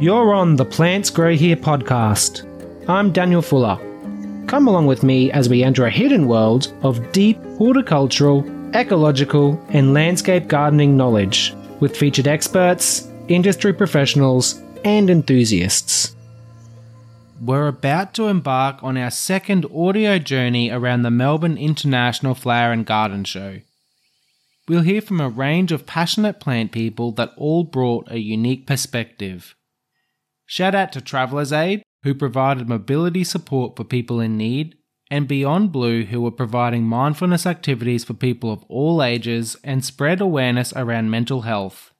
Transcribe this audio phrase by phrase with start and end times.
[0.00, 2.46] You're on the Plants Grow Here podcast.
[2.88, 3.76] I'm Daniel Fuller.
[4.46, 9.94] Come along with me as we enter a hidden world of deep horticultural, ecological, and
[9.94, 16.14] landscape gardening knowledge with featured experts, industry professionals, and enthusiasts.
[17.40, 22.86] We're about to embark on our second audio journey around the Melbourne International Flower and
[22.86, 23.62] Garden Show.
[24.68, 29.56] We'll hear from a range of passionate plant people that all brought a unique perspective.
[30.50, 34.78] Shout out to Travelers Aid, who provided mobility support for people in need,
[35.10, 40.22] and Beyond Blue, who were providing mindfulness activities for people of all ages and spread
[40.22, 41.92] awareness around mental health.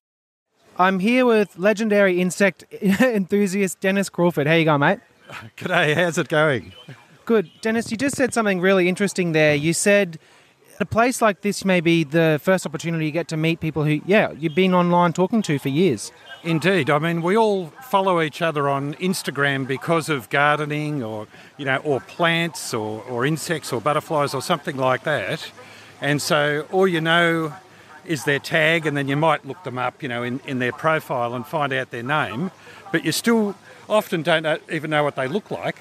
[0.79, 4.47] I'm here with legendary insect enthusiast Dennis Crawford.
[4.47, 5.01] How you going, mate?
[5.59, 6.73] G'day, how's it going?
[7.27, 7.51] Good.
[7.61, 9.55] Dennis, you just said something really interesting there.
[9.55, 10.19] You said
[10.81, 14.01] a place like this may be the first opportunity you get to meet people who,
[14.07, 16.13] yeah, you've been online talking to for years.
[16.49, 16.89] Indeed.
[16.89, 21.27] I mean, we all follow each other on Instagram because of gardening or,
[21.59, 25.53] you know, or plants or, or insects or butterflies or something like that.
[26.01, 27.53] And so all you know
[28.07, 30.73] is their tag and then you might look them up, you know, in, in their
[30.73, 32.51] profile and find out their name.
[32.93, 33.55] But you still
[33.87, 35.77] often don't know, even know what they look like.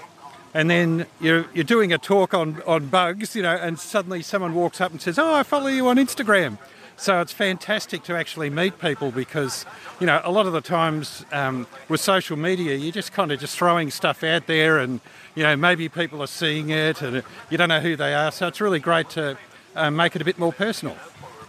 [0.53, 4.53] And then you're, you're doing a talk on, on bugs, you know, and suddenly someone
[4.53, 6.57] walks up and says, Oh, I follow you on Instagram.
[6.99, 9.67] So it's fantastic to actually meet people because,
[9.99, 13.39] you know, a lot of the times um, with social media, you're just kind of
[13.39, 14.99] just throwing stuff out there and,
[15.35, 18.31] you know, maybe people are seeing it and you don't know who they are.
[18.31, 19.37] So it's really great to
[19.75, 20.97] uh, make it a bit more personal.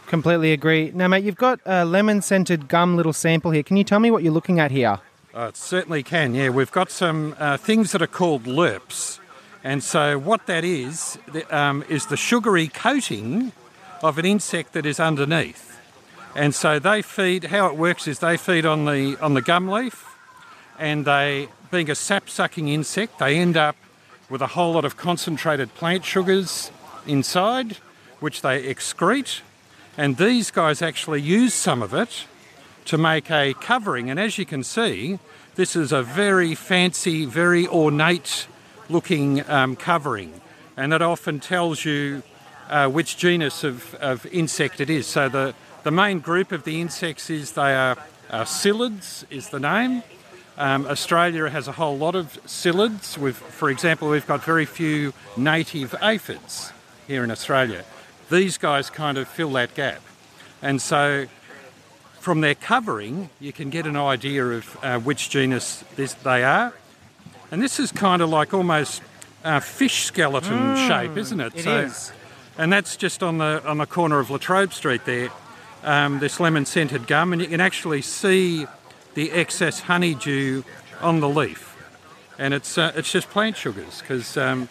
[0.07, 0.93] Completely agree.
[0.95, 3.63] Now, mate, you've got a lemon scented gum little sample here.
[3.63, 5.01] Can you tell me what you're looking at here?
[5.33, 6.51] Oh, it certainly can, yeah.
[6.51, 9.19] We've got some uh, things that are called lerps.
[9.65, 11.19] And so, what that is,
[11.51, 13.53] um, is the sugary coating
[14.03, 15.79] of an insect that is underneath.
[16.35, 19.69] And so they feed, how it works is they feed on the, on the gum
[19.69, 20.05] leaf
[20.79, 23.77] and they, being a sap sucking insect, they end up
[24.31, 26.71] with a whole lot of concentrated plant sugars
[27.07, 27.79] inside,
[28.21, 29.41] which they excrete.
[29.97, 32.27] And these guys actually use some of it
[32.85, 34.11] to make a covering.
[34.11, 35.19] And as you can see,
[35.57, 38.47] this is a very fancy, very ornate
[38.89, 40.41] looking um, covering.
[40.77, 42.23] And it often tells you
[42.69, 45.07] uh, which genus of, of insect it is.
[45.07, 47.97] So the, the main group of the insects is they are
[48.31, 50.03] uh, psyllids is the name.
[50.59, 53.17] Um, Australia has a whole lot of psyllids.
[53.17, 56.73] We've, for example, we've got very few native aphids
[57.07, 57.85] here in Australia.
[58.29, 60.03] These guys kind of fill that gap.
[60.61, 61.27] And so
[62.19, 66.75] from their covering, you can get an idea of uh, which genus this, they are.
[67.51, 69.01] And this is kind of like almost
[69.45, 71.55] a fish skeleton mm, shape, isn't it?
[71.55, 72.13] It so, is
[72.59, 75.31] and that's just on the on the corner of La Trobe Street there.
[75.85, 78.67] Um, this lemon scented gum, and you can actually see
[79.15, 80.65] the excess honeydew
[81.01, 81.77] on the leaf,
[82.37, 84.69] and it's uh, it's just plant sugars because um,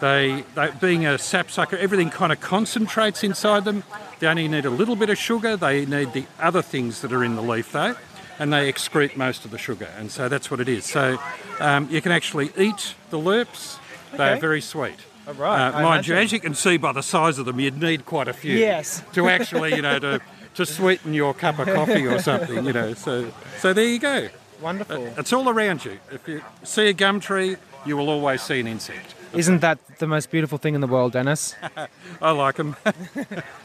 [0.00, 3.82] they, they being a sap sucker, everything kind of concentrates inside them.
[4.18, 5.56] They only need a little bit of sugar.
[5.56, 7.96] They need the other things that are in the leaf though,
[8.38, 10.84] and they excrete most of the sugar, and so that's what it is.
[10.84, 11.18] So
[11.60, 13.78] um, you can actually eat the lerps.
[14.08, 14.18] Okay.
[14.18, 14.98] They are very sweet.
[15.26, 15.68] Oh, right.
[15.68, 18.28] Uh, mind you, as you can see by the size of them, you'd need quite
[18.28, 18.56] a few.
[18.56, 19.02] Yes.
[19.12, 20.20] To actually, you know, to,
[20.54, 22.94] to sweeten your cup of coffee or something, you know.
[22.94, 24.28] So, so there you go.
[24.60, 25.06] Wonderful.
[25.06, 25.98] Uh, it's all around you.
[26.10, 29.14] If you see a gum tree, you will always see an insect.
[29.32, 31.54] Isn't that the most beautiful thing in the world, Dennis?
[32.22, 32.74] I like them.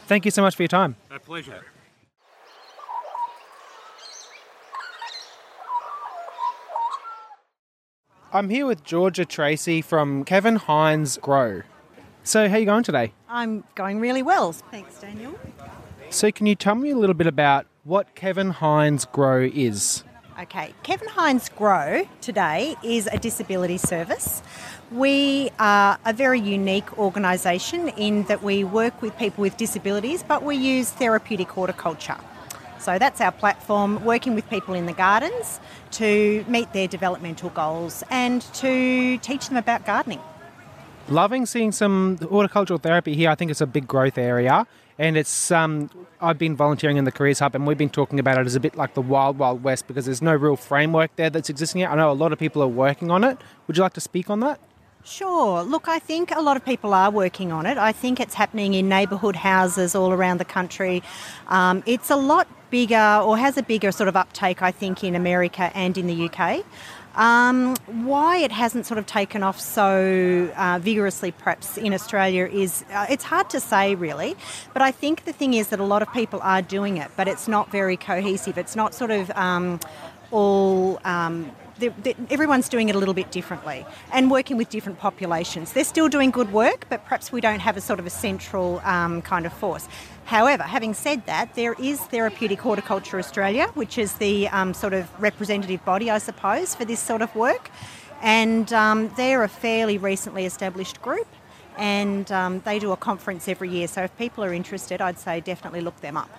[0.06, 0.96] Thank you so much for your time.
[1.10, 1.64] A pleasure.
[8.30, 11.62] I'm here with Georgia Tracy from Kevin Heinze Grow.
[12.24, 13.14] So, how are you going today?
[13.26, 14.52] I'm going really well.
[14.52, 15.38] Thanks, Daniel.
[16.10, 20.04] So, can you tell me a little bit about what Kevin Heinze Grow is?
[20.38, 24.42] Okay, Kevin Heinze Grow today is a disability service.
[24.92, 30.42] We are a very unique organisation in that we work with people with disabilities, but
[30.42, 32.18] we use therapeutic horticulture.
[32.78, 35.60] So that's our platform, working with people in the gardens
[35.92, 40.20] to meet their developmental goals and to teach them about gardening.
[41.08, 43.30] Loving seeing some horticultural therapy here.
[43.30, 44.66] I think it's a big growth area,
[44.98, 45.50] and it's.
[45.50, 45.90] Um,
[46.20, 48.60] I've been volunteering in the Careers Hub, and we've been talking about it as a
[48.60, 51.90] bit like the wild, wild west because there's no real framework there that's existing yet.
[51.90, 53.38] I know a lot of people are working on it.
[53.66, 54.60] Would you like to speak on that?
[55.08, 55.62] Sure.
[55.62, 57.78] Look, I think a lot of people are working on it.
[57.78, 61.02] I think it's happening in neighbourhood houses all around the country.
[61.46, 65.14] Um, it's a lot bigger or has a bigger sort of uptake, I think, in
[65.14, 66.62] America and in the UK.
[67.14, 72.84] Um, why it hasn't sort of taken off so uh, vigorously, perhaps in Australia, is
[72.92, 74.36] uh, it's hard to say really.
[74.74, 77.28] But I think the thing is that a lot of people are doing it, but
[77.28, 78.58] it's not very cohesive.
[78.58, 79.80] It's not sort of um,
[80.30, 81.50] all um,
[82.30, 85.72] everyone's doing it a little bit differently and working with different populations.
[85.72, 88.80] They're still doing good work, but perhaps we don't have a sort of a central
[88.84, 89.88] um, kind of force.
[90.24, 95.08] However, having said that, there is Therapeutic Horticulture Australia, which is the um, sort of
[95.20, 97.70] representative body, I suppose, for this sort of work.
[98.20, 101.28] And um, they're a fairly recently established group
[101.78, 103.86] and um, they do a conference every year.
[103.88, 106.30] So if people are interested, I'd say definitely look them up.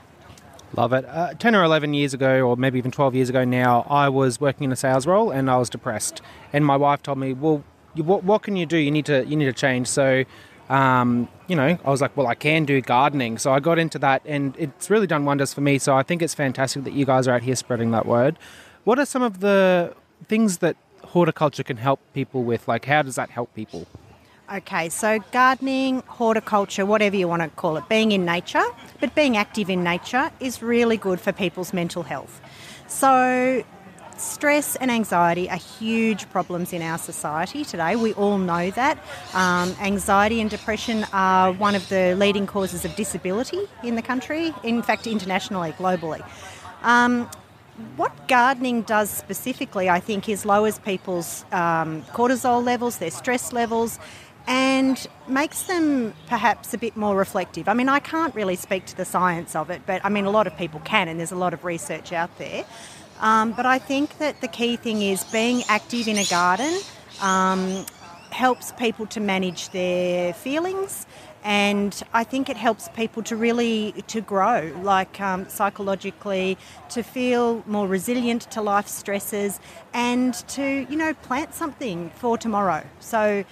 [0.76, 1.06] Love it.
[1.06, 4.40] Uh, 10 or 11 years ago, or maybe even 12 years ago now, I was
[4.40, 6.22] working in a sales role and I was depressed.
[6.54, 7.64] And my wife told me, well,
[7.96, 8.78] you, what, what can you do?
[8.78, 9.88] You need to, you need to change.
[9.88, 10.26] So,
[10.70, 13.40] um, you know, I was like, well, I can do gardening.
[13.40, 15.80] So I got into that and it's really done wonders for me.
[15.80, 18.38] So I think it's fantastic that you guys are out here spreading that word.
[18.84, 19.96] What are some of the
[20.28, 22.68] things that horticulture can help people with?
[22.68, 23.88] Like, how does that help people?
[24.52, 28.64] Okay, so gardening, horticulture, whatever you want to call it, being in nature,
[29.00, 32.42] but being active in nature is really good for people's mental health.
[32.88, 33.64] So,
[34.18, 37.96] stress and anxiety are huge problems in our society today.
[37.96, 38.98] We all know that.
[39.36, 44.52] Um, anxiety and depression are one of the leading causes of disability in the country,
[44.64, 46.28] in fact, internationally, globally.
[46.82, 47.30] Um,
[47.96, 54.00] what gardening does specifically, I think, is lowers people's um, cortisol levels, their stress levels,
[54.50, 57.70] and makes them perhaps a bit more reflective.
[57.70, 60.32] I mean, I can't really speak to the science of it, but I mean, a
[60.32, 62.66] lot of people can, and there's a lot of research out there.
[63.22, 66.80] Um, but I think that the key thing is being active in a garden
[67.22, 67.86] um,
[68.32, 71.06] helps people to manage their feelings
[71.44, 76.58] and I think it helps people to really to grow, like um, psychologically,
[76.90, 79.60] to feel more resilient to life stresses,
[79.94, 82.86] and to you know plant something for tomorrow.
[83.00, 83.46] So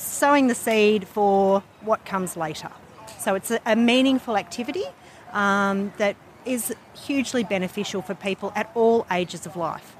[0.00, 2.70] sowing the seed for what comes later.
[3.18, 4.84] So it's a, a meaningful activity
[5.32, 9.96] um, that is hugely beneficial for people at all ages of life.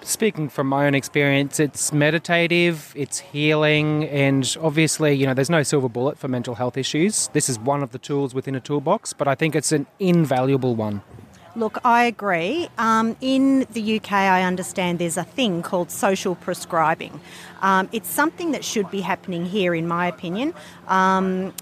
[0.00, 5.62] Speaking from my own experience, it's meditative, it's healing, and obviously, you know, there's no
[5.62, 7.28] silver bullet for mental health issues.
[7.34, 10.74] This is one of the tools within a toolbox, but I think it's an invaluable
[10.74, 11.02] one.
[11.58, 12.68] Look, I agree.
[12.78, 17.20] Um, in the UK, I understand there's a thing called social prescribing.
[17.62, 20.54] Um, it's something that should be happening here, in my opinion.
[20.86, 21.52] Um,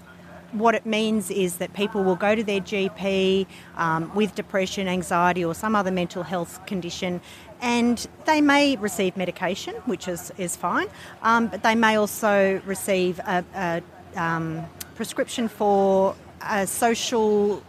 [0.51, 5.43] what it means is that people will go to their GP um, with depression, anxiety,
[5.43, 7.19] or some other mental health condition,
[7.59, 10.89] and they may receive medication, which is, is fine,
[11.23, 14.63] um, but they may also receive a, a um,
[14.93, 16.15] prescription for
[16.47, 17.63] a social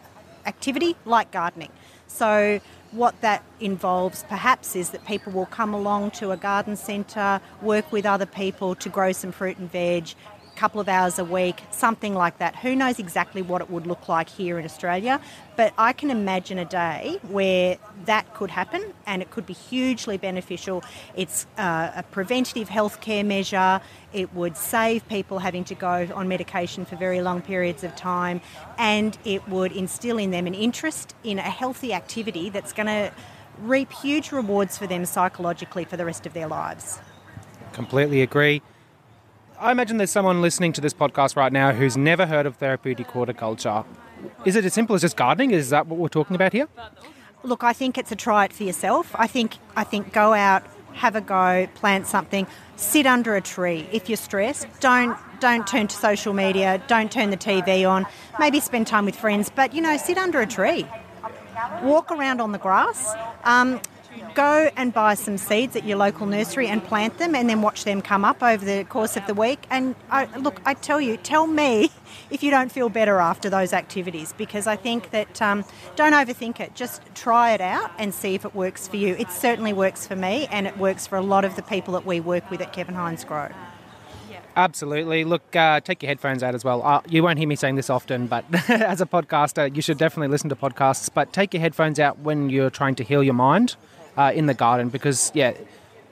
[0.44, 1.70] activity like gardening.
[2.08, 2.60] So,
[2.90, 7.93] what that involves perhaps is that people will come along to a garden centre, work
[7.93, 10.14] with other people to grow some fruit and veg,
[10.58, 12.56] couple of hours a week, something like that.
[12.56, 15.20] Who knows exactly what it would look like here in Australia,
[15.56, 20.16] but I can imagine a day where that could happen and it could be hugely
[20.16, 20.82] beneficial.
[21.14, 23.81] It's uh, a preventative healthcare measure,
[24.12, 28.40] it would save people having to go on medication for very long periods of time,
[28.78, 33.12] and it would instill in them an interest in a healthy activity that's going to
[33.61, 36.99] reap huge rewards for them psychologically for the rest of their lives.
[37.72, 38.61] Completely agree.
[39.60, 43.08] I imagine there's someone listening to this podcast right now who's never heard of therapeutic
[43.08, 43.84] horticulture.
[44.44, 45.50] Is it as simple as just gardening?
[45.50, 46.68] Is that what we're talking about here?
[47.42, 49.11] Look, I think it's a try it for yourself.
[49.16, 53.88] I think I think go out, have a go, plant something, sit under a tree.
[53.90, 58.06] If you're stressed, don't don't turn to social media, don't turn the TV on.
[58.38, 60.87] Maybe spend time with friends, but you know, sit under a tree.
[61.82, 63.12] Walk around on the grass.
[63.42, 63.80] Um,
[64.35, 67.85] go and buy some seeds at your local nursery and plant them and then watch
[67.85, 69.66] them come up over the course of the week.
[69.70, 71.90] And I, look, I tell you, tell me
[72.30, 75.64] if you don't feel better after those activities because I think that um,
[75.97, 76.75] don't overthink it.
[76.75, 79.14] Just try it out and see if it works for you.
[79.18, 82.06] It certainly works for me and it works for a lot of the people that
[82.06, 83.49] we work with at Kevin Heinze Grow.
[84.56, 85.23] Absolutely.
[85.23, 86.82] Look, uh, take your headphones out as well.
[86.82, 90.26] Uh, you won't hear me saying this often, but as a podcaster, you should definitely
[90.26, 91.08] listen to podcasts.
[91.12, 93.76] But take your headphones out when you're trying to heal your mind
[94.18, 95.54] uh, in the garden because, yeah,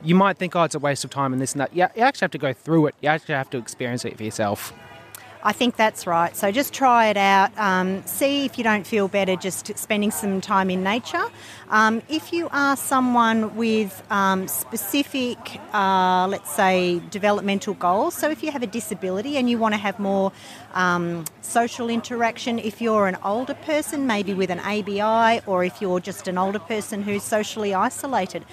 [0.03, 1.75] you might think, oh, it's a waste of time and this and that.
[1.75, 2.95] Yeah, you actually have to go through it.
[3.03, 4.73] You actually have to experience it for yourself.
[5.47, 6.37] I think that's right.
[6.37, 7.57] So just try it out.
[7.57, 11.25] Um, see if you don't feel better just spending some time in nature.
[11.69, 15.39] Um, if you are someone with um, specific,
[15.73, 19.79] uh, let's say, developmental goals, so if you have a disability and you want to
[19.79, 20.33] have more
[20.75, 26.01] um, social interaction, if you're an older person, maybe with an ABI, or if you're
[26.01, 28.45] just an older person who's socially isolated,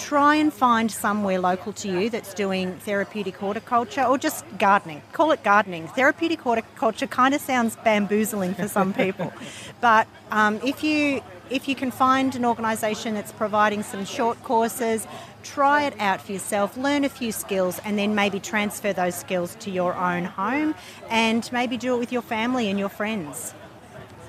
[0.00, 5.02] try and find somewhere local to you that's doing therapeutic horticulture or just gardening.
[5.12, 5.86] Call it gardening.
[5.88, 9.32] Therapeutic horticulture kind of sounds bamboozling for some people,
[9.80, 15.06] but um, if you if you can find an organisation that's providing some short courses,
[15.42, 19.56] try it out for yourself, learn a few skills, and then maybe transfer those skills
[19.56, 20.76] to your own home
[21.08, 23.52] and maybe do it with your family and your friends.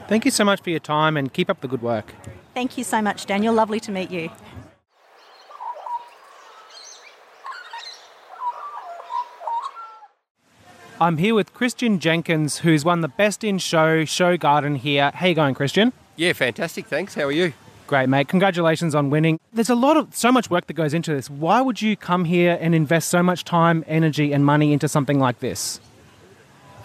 [0.07, 2.15] Thank you so much for your time and keep up the good work.
[2.55, 3.53] Thank you so much, Daniel.
[3.53, 4.31] Lovely to meet you.
[11.01, 15.09] I'm here with Christian Jenkins, who's won the Best in Show show garden here.
[15.15, 15.93] How you going, Christian?
[16.15, 16.85] Yeah, fantastic.
[16.85, 17.15] Thanks.
[17.15, 17.53] How are you?
[17.87, 18.27] Great, mate.
[18.27, 19.39] Congratulations on winning.
[19.51, 21.27] There's a lot of so much work that goes into this.
[21.27, 25.17] Why would you come here and invest so much time, energy, and money into something
[25.17, 25.79] like this?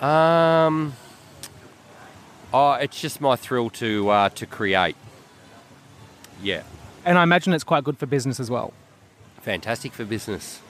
[0.01, 0.95] Um,
[2.55, 4.97] oh, it's just my thrill to uh, to create.
[6.43, 6.63] Yeah,
[7.05, 8.73] And I imagine it's quite good for business as well.
[9.43, 10.61] fantastic for business.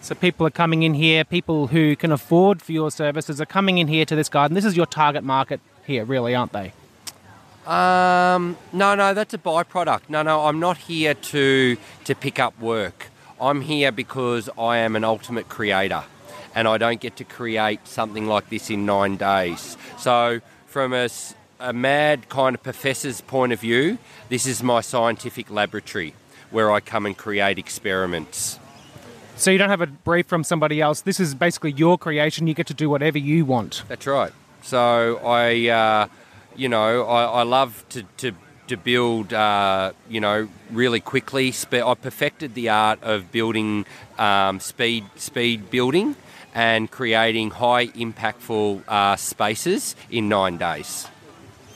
[0.00, 3.78] So people are coming in here, people who can afford for your services are coming
[3.78, 4.54] in here to this garden.
[4.54, 6.72] This is your target market here, really, aren't they?
[7.66, 10.08] Um, no, no, that's a byproduct.
[10.08, 13.08] No, no, I'm not here to to pick up work.
[13.38, 16.04] I'm here because I am an ultimate creator,
[16.54, 19.76] and I don't get to create something like this in nine days.
[19.98, 21.10] So, from a,
[21.60, 23.98] a mad kind of professor's point of view,
[24.30, 26.14] this is my scientific laboratory
[26.50, 28.58] where I come and create experiments.
[29.38, 31.02] So you don't have a brief from somebody else.
[31.02, 32.48] This is basically your creation.
[32.48, 33.84] You get to do whatever you want.
[33.86, 34.32] That's right.
[34.62, 36.08] So I, uh,
[36.56, 38.32] you know, I, I love to, to,
[38.66, 41.54] to build, uh, you know, really quickly.
[41.72, 43.86] I perfected the art of building
[44.18, 46.16] um, speed speed building
[46.52, 51.06] and creating high impactful uh, spaces in nine days.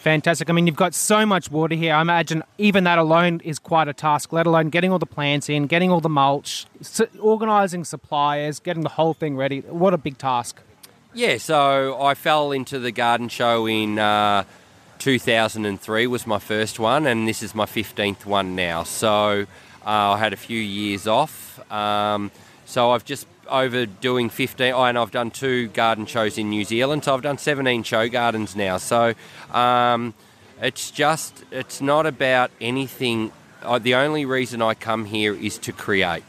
[0.03, 0.51] Fantastic.
[0.51, 1.95] I mean, you've got so much water here.
[1.95, 5.49] I imagine even that alone is quite a task, let alone getting all the plants
[5.49, 6.67] in, getting all the mulch,
[7.21, 9.61] organising suppliers, getting the whole thing ready.
[9.61, 10.61] What a big task.
[11.15, 14.43] Yeah, so I fell into the garden show in uh,
[14.99, 18.83] 2003 was my first one, and this is my 15th one now.
[18.83, 19.47] So
[19.87, 21.61] uh, I had a few years off.
[21.71, 22.33] Um,
[22.65, 26.65] so I've just over doing 15, oh, and I've done two garden shows in New
[26.65, 27.05] Zealand.
[27.05, 28.79] So I've done 17 show gardens now.
[28.79, 29.15] So
[29.53, 30.15] um,
[30.61, 33.31] it's just, it's not about anything.
[33.81, 36.25] The only reason I come here is to create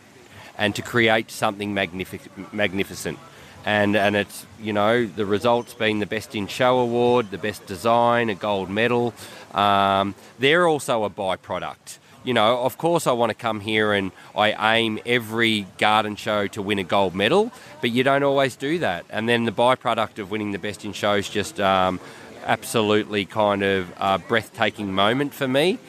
[0.58, 3.18] and to create something magnific- magnificent.
[3.66, 7.66] And, and it's, you know, the results being the Best in Show award, the Best
[7.66, 9.14] Design, a gold medal.
[9.54, 12.00] Um, they're also a byproduct.
[12.24, 16.48] You know, of course, I want to come here and I aim every garden show
[16.48, 17.52] to win a gold medal,
[17.82, 19.06] but you don't always do that.
[19.10, 22.00] And then the byproduct of winning the Best in Show is just um,
[22.46, 23.94] absolutely kind of
[24.30, 25.80] breathtaking moment for me.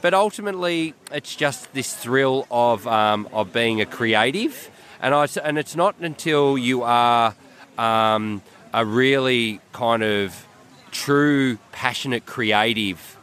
[0.00, 4.70] But ultimately, it's just this thrill of, um, of being a creative.
[5.00, 7.34] And, I, and it's not until you are
[7.76, 10.46] um, a really kind of
[10.90, 13.16] true, passionate creative,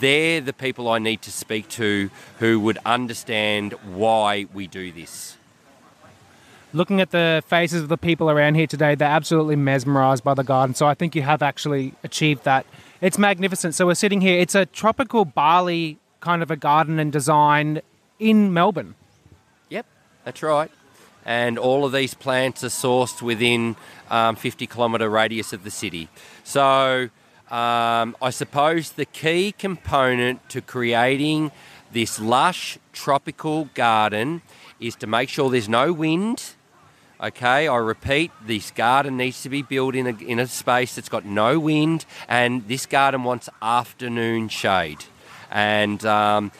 [0.00, 5.36] they're the people I need to speak to who would understand why we do this.
[6.72, 10.44] Looking at the faces of the people around here today, they're absolutely mesmerised by the
[10.44, 10.74] garden.
[10.74, 12.66] So I think you have actually achieved that.
[13.00, 13.74] It's magnificent.
[13.74, 17.80] So we're sitting here, it's a tropical Bali kind of a garden and design
[18.18, 18.94] in Melbourne.
[19.68, 19.86] Yep,
[20.24, 20.70] that's right.
[21.24, 23.76] And all of these plants are sourced within
[24.10, 26.08] um, 50 kilometre radius of the city.
[26.44, 27.10] So
[27.50, 31.52] um, I suppose the key component to creating
[31.92, 34.42] this lush tropical garden
[34.80, 36.54] is to make sure there's no wind.
[37.22, 41.08] Okay, I repeat, this garden needs to be built in a, in a space that's
[41.08, 45.04] got no wind, and this garden wants afternoon shade.
[45.50, 46.52] And um,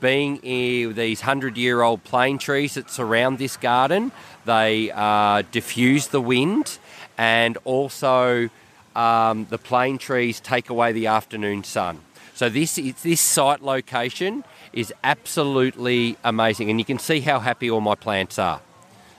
[0.00, 4.10] being in these hundred year old plane trees that surround this garden,
[4.46, 6.78] they uh, diffuse the wind
[7.16, 8.48] and also
[8.98, 12.00] um, the plane trees take away the afternoon sun.
[12.34, 17.70] So this is, this site location is absolutely amazing, and you can see how happy
[17.70, 18.60] all my plants are.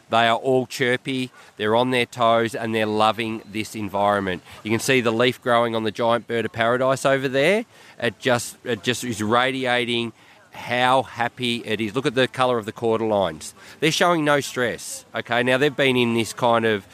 [0.09, 4.41] They are all chirpy, they're on their toes, and they're loving this environment.
[4.63, 7.65] You can see the leaf growing on the giant bird of paradise over there.
[8.01, 10.11] It just it just is radiating
[10.51, 11.95] how happy it is.
[11.95, 13.53] Look at the colour of the cordyline.
[13.79, 15.05] They're showing no stress.
[15.13, 16.87] Okay, now they've been in this kind of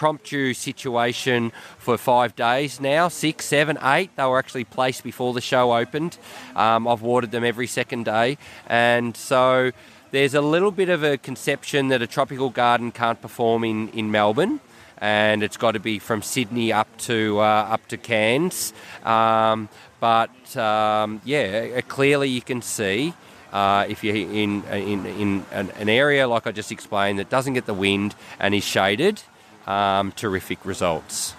[0.00, 4.10] impromptu situation for five days now, six, seven, eight.
[4.16, 6.16] They were actually placed before the show opened.
[6.56, 9.72] Um, I've watered them every second day, and so
[10.10, 14.10] there's a little bit of a conception that a tropical garden can't perform in, in
[14.10, 14.60] Melbourne.
[14.96, 18.72] And it's got to be from Sydney up to uh, up to Cairns,
[19.04, 23.12] um, but um, yeah, uh, clearly you can see
[23.52, 27.54] uh, if you're in in, in an, an area like I just explained that doesn't
[27.54, 29.22] get the wind and is shaded,
[29.70, 31.32] um, terrific results.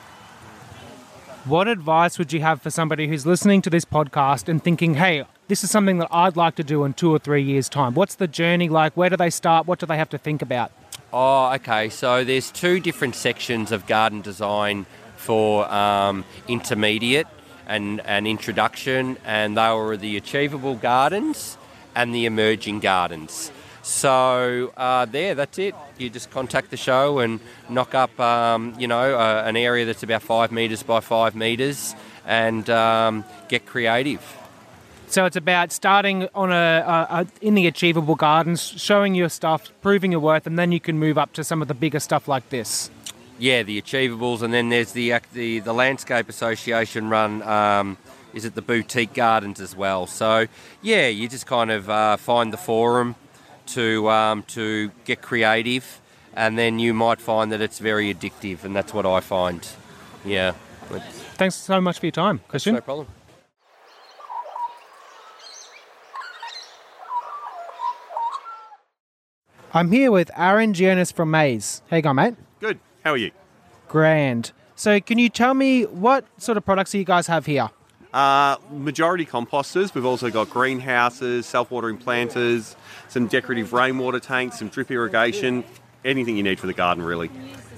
[1.43, 5.25] What advice would you have for somebody who's listening to this podcast and thinking, hey,
[5.47, 7.93] this is something that I'd like to do in two or three years' time?
[7.95, 8.95] What's the journey like?
[8.95, 9.67] Where do they start?
[9.67, 10.71] What do they have to think about?
[11.11, 11.89] Oh, okay.
[11.89, 14.85] So there's two different sections of garden design
[15.17, 17.27] for um, intermediate
[17.67, 21.57] and an introduction, and they were the achievable gardens
[21.95, 23.51] and the emerging gardens.
[23.83, 25.75] So uh, there, that's it.
[25.97, 30.03] You just contact the show and knock up, um, you know, uh, an area that's
[30.03, 31.95] about five metres by five metres,
[32.25, 34.37] and um, get creative.
[35.07, 39.71] So it's about starting on a, a, a, in the achievable gardens, showing your stuff,
[39.81, 42.27] proving your worth, and then you can move up to some of the bigger stuff
[42.27, 42.89] like this.
[43.37, 47.41] Yeah, the achievables, and then there's the the, the landscape association run.
[47.41, 47.97] Um,
[48.33, 50.07] is it the boutique gardens as well?
[50.07, 50.47] So
[50.81, 53.15] yeah, you just kind of uh, find the forum
[53.71, 56.01] to um, to get creative,
[56.33, 59.67] and then you might find that it's very addictive, and that's what I find.
[60.25, 60.53] Yeah.
[61.35, 62.75] Thanks so much for your time, Christian.
[62.75, 63.07] No problem.
[69.73, 71.81] I'm here with Aaron Gionis from Maze.
[71.89, 72.35] How you going, mate?
[72.59, 72.79] Good.
[73.05, 73.31] How are you?
[73.87, 74.51] Grand.
[74.75, 77.69] So, can you tell me what sort of products do you guys have here?
[78.13, 79.95] Uh, majority composters.
[79.95, 82.75] We've also got greenhouses, self-watering planters,
[83.11, 85.65] some decorative rainwater tanks, some drip irrigation,
[86.05, 87.29] anything you need for the garden, really.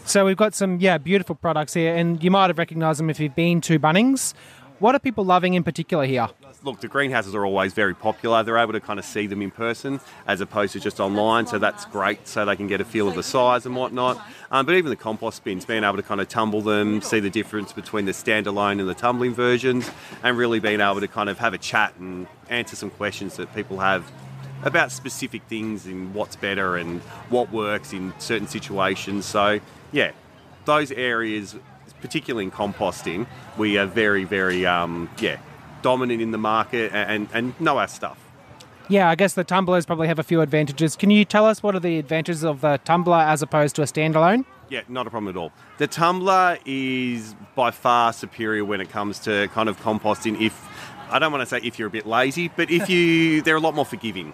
[0.06, 3.20] So we've got some yeah beautiful products here, and you might have recognised them if
[3.20, 4.34] you've been to Bunnings.
[4.78, 6.28] What are people loving in particular here?
[6.62, 8.44] Look, the greenhouses are always very popular.
[8.44, 11.58] They're able to kind of see them in person as opposed to just online, so
[11.58, 12.28] that's great.
[12.28, 14.22] So they can get a feel of the size and whatnot.
[14.52, 17.30] Um, but even the compost bins, being able to kind of tumble them, see the
[17.30, 19.90] difference between the standalone and the tumbling versions,
[20.22, 23.54] and really being able to kind of have a chat and answer some questions that
[23.56, 24.10] people have
[24.64, 29.26] about specific things and what's better and what works in certain situations.
[29.26, 29.60] So,
[29.92, 30.12] yeah,
[30.66, 31.56] those areas
[32.04, 33.26] particularly in composting,
[33.58, 35.38] we are very, very, um, yeah,
[35.82, 38.20] dominant in the market and, and know our stuff.
[38.90, 40.98] Yeah, I guess the tumblers probably have a few advantages.
[40.98, 43.86] Can you tell us what are the advantages of the tumbler as opposed to a
[43.86, 44.44] standalone?
[44.70, 45.54] Yeah, not a problem at all.
[45.78, 50.42] The tumbler is by far superior when it comes to kind of composting.
[50.42, 50.68] If
[51.10, 53.62] I don't want to say if you're a bit lazy, but if you, they're a
[53.62, 54.34] lot more forgiving.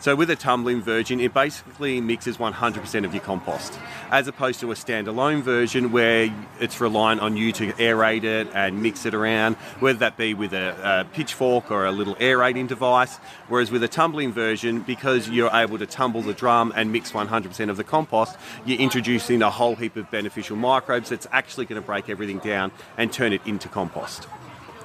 [0.00, 3.76] So with a tumbling version, it basically mixes 100% of your compost,
[4.12, 8.80] as opposed to a standalone version where it's reliant on you to aerate it and
[8.80, 13.16] mix it around, whether that be with a, a pitchfork or a little aerating device.
[13.48, 17.68] Whereas with a tumbling version, because you're able to tumble the drum and mix 100%
[17.68, 21.84] of the compost, you're introducing a whole heap of beneficial microbes that's actually going to
[21.84, 24.28] break everything down and turn it into compost.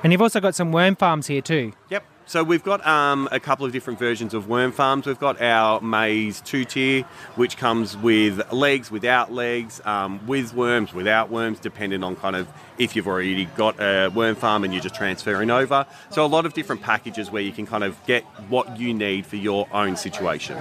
[0.04, 1.72] And you've also got some worm farms here too.
[1.90, 2.04] Yep.
[2.26, 5.06] So we've got um, a couple of different versions of worm farms.
[5.06, 7.04] We've got our Maze two tier,
[7.36, 12.48] which comes with legs, without legs, um, with worms, without worms, depending on kind of
[12.78, 15.86] if you've already got a worm farm and you're just transferring over.
[16.12, 19.26] So a lot of different packages where you can kind of get what you need
[19.26, 20.58] for your own situation.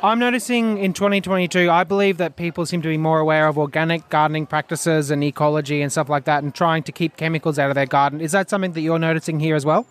[0.00, 4.08] I'm noticing in 2022, I believe that people seem to be more aware of organic
[4.10, 7.74] gardening practices and ecology and stuff like that and trying to keep chemicals out of
[7.74, 8.20] their garden.
[8.20, 9.86] Is that something that you're noticing here as well?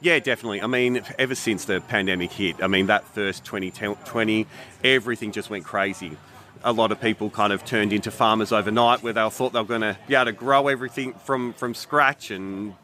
[0.00, 0.62] Yeah, definitely.
[0.62, 4.46] I mean, ever since the pandemic hit, I mean, that first 2020,
[4.84, 6.16] everything just went crazy.
[6.62, 9.64] A lot of people kind of turned into farmers overnight where they thought they were
[9.64, 12.74] going to be able to grow everything from, from scratch and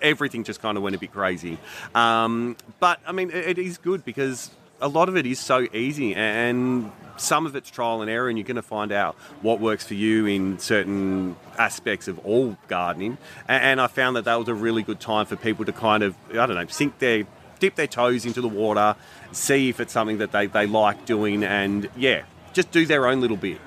[0.00, 1.58] everything just kind of went a bit crazy.
[1.94, 5.66] Um, but, I mean, it, it is good because a lot of it is so
[5.72, 9.60] easy and some of it's trial and error and you're going to find out what
[9.60, 13.18] works for you in certain aspects of all gardening.
[13.48, 16.16] And i found that that was a really good time for people to kind of
[16.30, 17.24] i don't know sink their
[17.60, 18.96] dip their toes into the water
[19.32, 23.20] see if it's something that they, they like doing and yeah just do their own
[23.20, 23.60] little bit.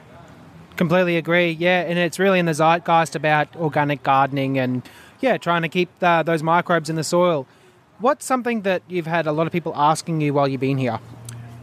[0.78, 1.52] Completely agree.
[1.52, 4.88] Yeah and it's really in the zeitgeist about organic gardening and
[5.20, 7.48] yeah trying to keep the, those microbes in the soil
[8.00, 11.00] What's something that you've had a lot of people asking you while you've been here?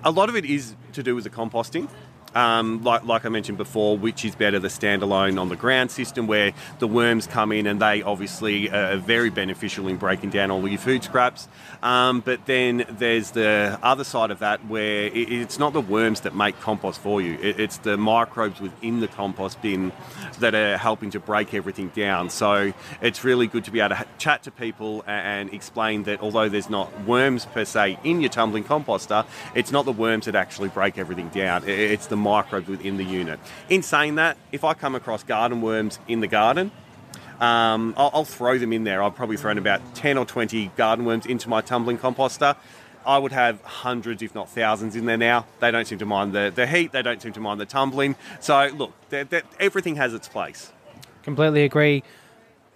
[0.03, 1.89] A lot of it is to do with the composting.
[2.35, 6.27] Um, like, like I mentioned before, which is better the standalone on the ground system
[6.27, 10.67] where the worms come in and they obviously are very beneficial in breaking down all
[10.67, 11.49] your food scraps.
[11.83, 16.23] Um, but then there's the other side of that where it, it's not the worms
[16.23, 19.93] that make compost for you, it, it's the microbes within the compost bin
[20.41, 22.31] that are helping to break everything down.
[22.31, 26.49] So it's really good to be able to chat to people and explain that although
[26.49, 30.69] there's not worms per se in your tumbling composter, it's not the worms that actually
[30.69, 33.39] break everything down, it's the microbes within the unit.
[33.69, 36.73] In saying that, if I come across garden worms in the garden,
[37.41, 39.03] um, I'll, I'll, throw them in there.
[39.03, 42.57] I've probably thrown about 10 or 20 garden worms into my tumbling composter.
[43.05, 45.47] I would have hundreds, if not thousands, in there now.
[45.61, 48.17] They don't seem to mind the, the heat, they don't seem to mind the tumbling.
[48.41, 50.73] So, look, they're, they're, everything has its place.
[51.23, 52.03] Completely agree.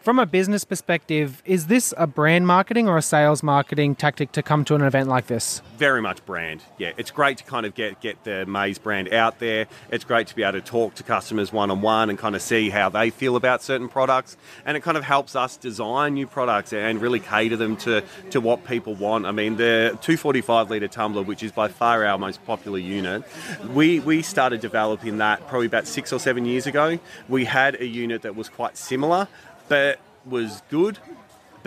[0.00, 4.44] From a business perspective, is this a brand marketing or a sales marketing tactic to
[4.44, 5.60] come to an event like this?
[5.76, 6.62] Very much brand.
[6.78, 9.66] Yeah, it's great to kind of get get the Maze brand out there.
[9.90, 12.42] It's great to be able to talk to customers one on one and kind of
[12.42, 16.28] see how they feel about certain products, and it kind of helps us design new
[16.28, 19.26] products and really cater them to to what people want.
[19.26, 23.24] I mean, the 245 liter tumbler, which is by far our most popular unit,
[23.74, 27.00] we we started developing that probably about six or seven years ago.
[27.28, 29.26] We had a unit that was quite similar,
[29.68, 30.98] but was good,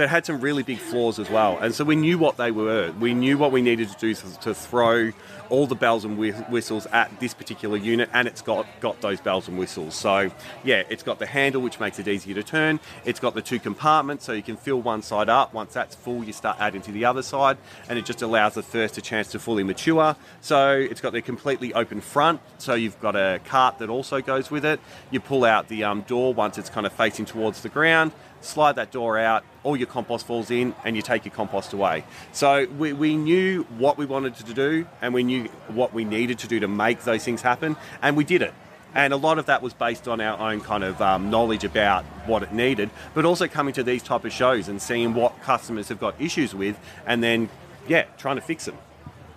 [0.02, 1.60] but had some really big flaws as well.
[1.60, 2.92] And so we knew what they were.
[3.00, 5.12] We knew what we needed to do to, throw
[5.50, 9.22] all the bells and whi- whistles at this particular unit, and it's got got those
[9.22, 9.94] bells and whistles.
[9.94, 10.32] So
[10.64, 12.80] yeah, it's got the handle, which makes it easier to turn.
[13.06, 15.54] It's got the two compartments, so you can fill one side up.
[15.54, 18.64] Once that's full, you start adding to the other side, and it just allows the
[18.64, 20.16] first a chance to fully mature.
[20.40, 24.50] So it's got the completely open front, so you've got a cart that also goes
[24.50, 24.80] with it.
[25.12, 28.74] You pull out the um, door once it's kind of facing towards the ground slide
[28.74, 32.04] that door out, all your compost falls in, and you take your compost away.
[32.32, 36.40] So we, we knew what we wanted to do, and we knew what we needed
[36.40, 38.54] to do to make those things happen, and we did it.
[38.94, 42.04] And a lot of that was based on our own kind of um, knowledge about
[42.26, 45.88] what it needed, but also coming to these type of shows and seeing what customers
[45.88, 47.50] have got issues with, and then
[47.88, 48.78] yeah, trying to fix them.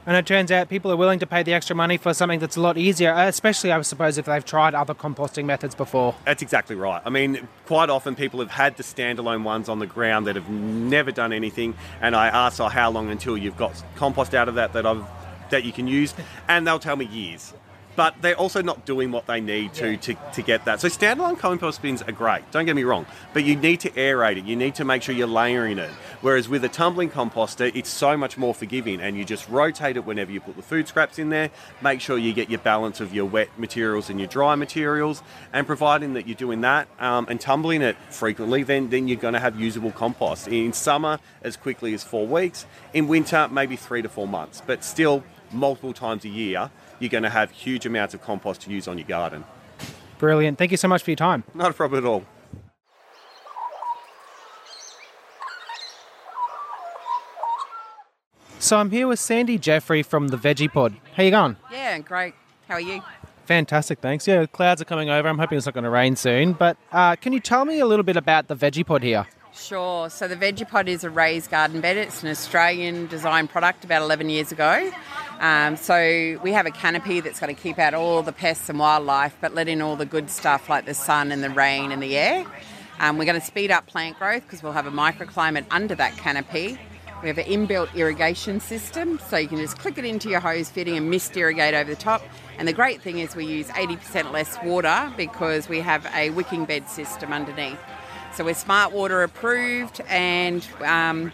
[0.07, 2.57] And it turns out people are willing to pay the extra money for something that's
[2.57, 6.15] a lot easier, especially, I suppose, if they've tried other composting methods before.
[6.27, 7.01] That's exactly right.
[7.05, 10.51] I mean, quite often people have had the standalone ones on the ground that have
[10.51, 14.57] never done anything, and I ask, "Oh, how long until you've got compost out of
[14.57, 15.05] that that I've
[15.51, 16.15] that you can use?"
[16.49, 17.55] And they'll tell me years.
[17.97, 20.81] But they're also not doing what they need to, to to get that.
[20.81, 22.51] So standalone compost bins are great.
[22.51, 24.45] Don't get me wrong, but you need to aerate it.
[24.45, 25.91] You need to make sure you're layering it.
[26.21, 30.05] Whereas with a tumbling composter, it's so much more forgiving, and you just rotate it
[30.05, 31.51] whenever you put the food scraps in there.
[31.83, 35.67] Make sure you get your balance of your wet materials and your dry materials, and
[35.67, 39.41] providing that you're doing that um, and tumbling it frequently, then then you're going to
[39.41, 42.67] have usable compost in summer as quickly as four weeks.
[42.93, 46.71] In winter, maybe three to four months, but still multiple times a year.
[46.99, 49.45] You're going to have huge amounts of compost to use on your garden.
[50.19, 50.59] Brilliant.
[50.59, 51.45] Thank you so much for your time.
[51.55, 52.25] Not a problem at all.
[58.59, 60.95] So I'm here with Sandy Jeffrey from the Veggie Pod.
[61.15, 61.57] How you going?
[61.71, 62.35] Yeah, great.
[62.67, 63.03] How are you?
[63.45, 64.27] Fantastic, thanks.
[64.27, 65.29] Yeah, clouds are coming over.
[65.29, 66.55] I'm hoping it's not going to rain soon.
[66.55, 69.27] But uh, can you tell me a little bit about the Veggie Pod here?
[69.53, 70.09] Sure.
[70.09, 71.99] So the Veggie Pod is a raised garden bed.
[71.99, 74.91] It's an Australian design product about 11 years ago.
[75.45, 78.79] Um, so we have a canopy that's going to keep out all the pests and
[78.79, 82.03] wildlife, but let in all the good stuff like the sun and the rain and
[82.03, 82.47] the air.
[82.99, 86.17] Um, we're going to speed up plant growth because we'll have a microclimate under that
[86.17, 86.79] canopy.
[87.21, 90.71] We have an inbuilt irrigation system, so you can just click it into your hose
[90.71, 92.23] fitting and mist irrigate over the top.
[92.57, 96.65] And the great thing is we use 80% less water because we have a wicking
[96.65, 97.79] bed system underneath.
[98.35, 101.33] So we're smart water approved, and um,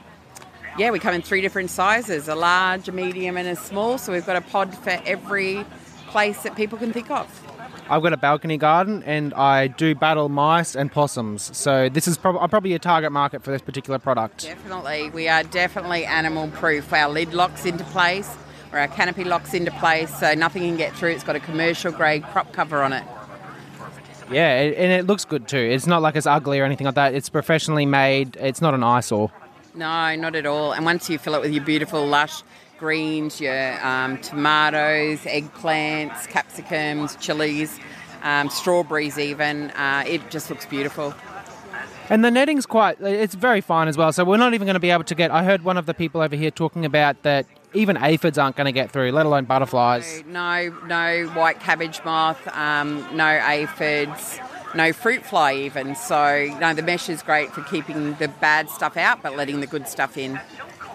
[0.78, 3.98] yeah, we come in three different sizes: a large, a medium, and a small.
[3.98, 5.64] So we've got a pod for every
[6.08, 7.26] place that people can think of.
[7.88, 11.56] I've got a balcony garden and I do battle mice and possums.
[11.56, 14.44] So this is prob- I'm probably a target market for this particular product.
[14.44, 16.92] Definitely, we are definitely animal proof.
[16.92, 18.32] Our lid locks into place,
[18.72, 21.10] or our canopy locks into place, so nothing can get through.
[21.10, 23.02] It's got a commercial grade crop cover on it.
[24.30, 25.58] Yeah, and it looks good too.
[25.58, 27.14] It's not like it's ugly or anything like that.
[27.14, 28.36] It's professionally made.
[28.36, 29.32] It's not an eyesore.
[29.74, 30.72] No, not at all.
[30.72, 32.42] And once you fill it with your beautiful lush
[32.78, 37.78] greens, your um, tomatoes, eggplants, capsicums, chilies,
[38.22, 41.14] um, strawberries, even, uh, it just looks beautiful.
[42.08, 44.12] And the netting's quite, it's very fine as well.
[44.12, 45.94] So we're not even going to be able to get, I heard one of the
[45.94, 49.44] people over here talking about that even aphids aren't going to get through, let alone
[49.44, 50.24] butterflies.
[50.26, 54.40] No, no white cabbage moth, um, no aphids,
[54.74, 55.94] no fruit fly even.
[55.94, 59.66] So no, the mesh is great for keeping the bad stuff out, but letting the
[59.66, 60.40] good stuff in.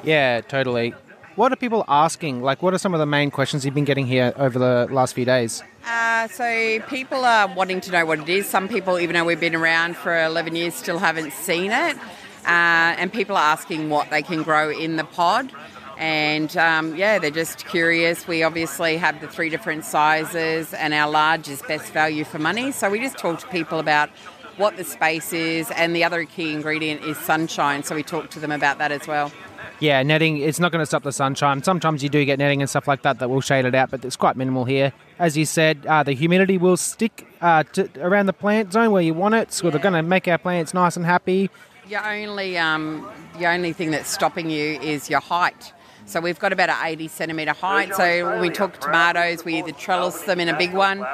[0.04, 0.94] Yeah, totally.
[1.36, 2.42] What are people asking?
[2.42, 5.14] Like, what are some of the main questions you've been getting here over the last
[5.14, 5.62] few days?
[5.86, 8.46] Uh, so people are wanting to know what it is.
[8.46, 11.98] Some people, even though we've been around for 11 years, still haven't seen it.
[12.46, 15.52] Uh, and people are asking what they can grow in the pod.
[15.98, 18.28] And um, yeah, they're just curious.
[18.28, 22.72] We obviously have the three different sizes, and our large is best value for money.
[22.72, 24.10] So we just talk to people about
[24.58, 27.84] what the space is, and the other key ingredient is sunshine.
[27.84, 29.32] So we talk to them about that as well.
[29.80, 31.62] Yeah, netting, it's not going to stop the sunshine.
[31.62, 34.06] Sometimes you do get netting and stuff like that that will shade it out, but
[34.06, 34.94] it's quite minimal here.
[35.20, 39.02] As you said, uh, the humidity will stick uh, to, around the plant zone where
[39.02, 41.50] you want it, so we're going to make our plants nice and happy.
[41.90, 45.74] Your only, um, the only thing that's stopping you is your height.
[46.06, 47.94] So we've got about an 80 centimetre height.
[47.96, 51.06] So when we talk tomatoes, we either trellis them in a big one,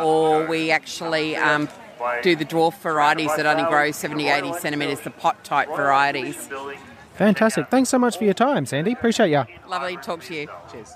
[0.00, 1.68] or we actually um,
[2.22, 6.48] do the dwarf varieties that only grow 70, 80 centimetres, the pot type varieties.
[7.14, 7.68] Fantastic.
[7.68, 8.92] Thanks so much for your time, Sandy.
[8.92, 9.44] Appreciate you.
[9.68, 10.48] Lovely to talk to you.
[10.70, 10.94] Cheers.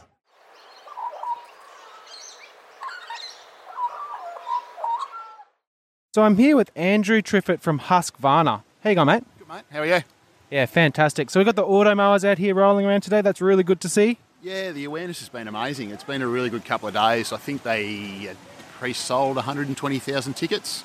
[6.13, 8.63] So I'm here with Andrew Triffett from Husqvarna.
[8.83, 9.25] How you going, mate?
[9.39, 9.63] Good, mate.
[9.71, 10.03] How are you?
[10.51, 11.31] Yeah, fantastic.
[11.31, 13.21] So we've got the auto mowers out here rolling around today.
[13.21, 14.19] That's really good to see.
[14.43, 15.91] Yeah, the awareness has been amazing.
[15.91, 17.33] It's been a really good couple of days.
[17.33, 18.35] I think they
[18.79, 20.83] pre-sold 120,000 tickets,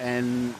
[0.00, 0.54] and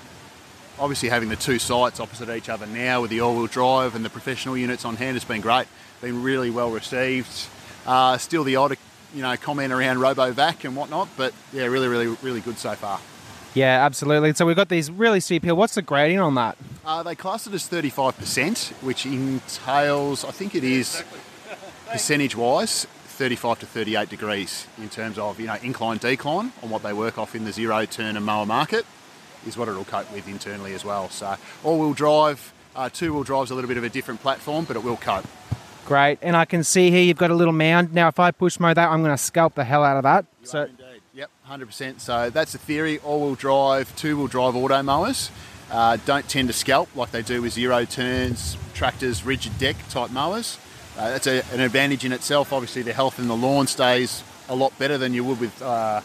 [0.79, 4.11] obviously having the two sites opposite each other now with the all-wheel drive and the
[4.11, 5.67] professional units on hand has been great.
[6.03, 7.47] Been really well received.
[7.87, 8.77] Uh, still the odd,
[9.15, 13.01] you know, comment around RoboVac and whatnot, but yeah, really, really, really good so far.
[13.55, 14.35] Yeah, absolutely.
[14.35, 15.57] So we've got these really steep hill.
[15.57, 16.59] What's the grading on that?
[16.85, 21.03] Uh, they class it as 35%, which entails, I think it is
[21.91, 26.93] percentage-wise, 35 to 38 degrees in terms of you know incline decline on what they
[26.93, 28.85] work off in the zero turn and mower market
[29.47, 31.09] is what it'll cope with internally as well.
[31.11, 34.83] So all-wheel drive, uh, two-wheel drive's a little bit of a different platform, but it
[34.83, 35.27] will cope.
[35.87, 36.19] Great.
[36.23, 37.93] And I can see here you've got a little mound.
[37.93, 40.25] Now, if I push mow that, I'm going to scalp the hell out of that.
[40.41, 40.84] You so are indeed.
[41.15, 42.01] Yep, 100%.
[42.01, 42.99] So that's the theory.
[42.99, 45.31] All-wheel drive, two-wheel drive auto mowers
[45.71, 50.11] uh, don't tend to scalp like they do with zero turns, tractors, rigid deck type
[50.11, 50.59] mowers.
[50.99, 52.53] Uh, that's a, an advantage in itself.
[52.53, 56.01] Obviously, the health in the lawn stays a lot better than you would with uh,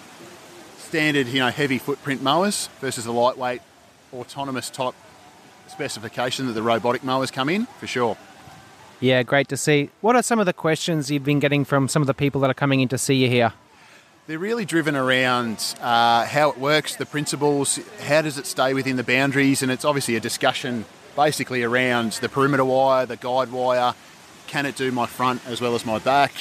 [0.77, 3.61] standard, you know, heavy footprint mowers versus the lightweight,
[4.13, 4.95] autonomous type
[5.67, 8.17] specification that the robotic mowers come in for sure.
[8.99, 9.89] yeah, great to see.
[10.01, 12.49] What are some of the questions you've been getting from some of the people that
[12.49, 13.53] are coming in to see you here?
[14.29, 18.95] They're really driven around uh, how it works, the principles, how does it stay within
[18.95, 23.95] the boundaries, and it's obviously a discussion basically around the perimeter wire, the guide wire,
[24.45, 26.31] can it do my front as well as my back,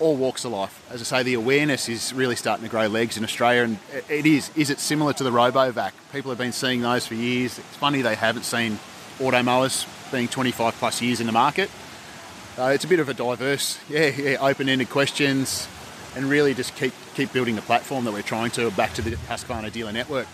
[0.00, 0.82] all walks of life.
[0.90, 4.24] As I say, the awareness is really starting to grow legs in Australia, and it
[4.24, 4.50] is.
[4.56, 5.92] Is it similar to the RoboVac?
[6.10, 7.58] People have been seeing those for years.
[7.58, 8.78] It's funny they haven't seen
[9.20, 11.70] auto mowers being 25 plus years in the market.
[12.56, 15.68] Uh, it's a bit of a diverse, yeah, yeah open-ended questions,
[16.18, 19.12] and really just keep keep building the platform that we're trying to back to the
[19.12, 20.26] Husqvarna dealer network.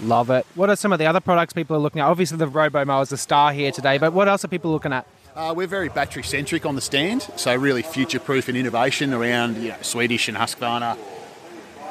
[0.00, 0.46] Love it.
[0.54, 2.06] What are some of the other products people are looking at?
[2.06, 4.92] Obviously, the Robo Mower is the star here today, but what else are people looking
[4.92, 5.06] at?
[5.34, 9.56] Uh, we're very battery centric on the stand, so really future proof and innovation around
[9.56, 10.96] you know, Swedish and Husqvarna,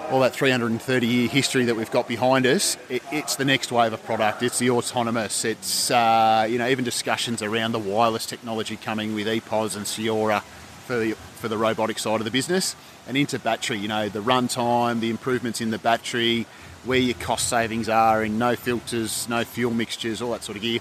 [0.10, 2.78] all that 330 year history that we've got behind us.
[2.90, 4.42] It, it's the next wave of product.
[4.42, 5.44] It's the autonomous.
[5.44, 10.44] It's uh, you know even discussions around the wireless technology coming with EPOS and Ceora
[10.84, 12.76] for the, for the robotic side of the business,
[13.08, 13.78] and into battery.
[13.78, 16.46] You know the runtime, the improvements in the battery,
[16.86, 20.62] where your cost savings are in no filters, no fuel mixtures, all that sort of
[20.62, 20.80] gear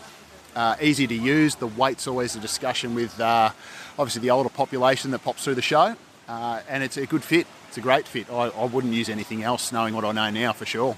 [0.55, 1.55] uh, easy to use.
[1.57, 3.51] The weight's always a discussion with uh,
[3.99, 5.97] obviously the older population that pops through the show,
[6.29, 7.47] uh, and it's a good fit.
[7.69, 8.31] It's a great fit.
[8.31, 10.97] I, I wouldn't use anything else, knowing what I know now for sure.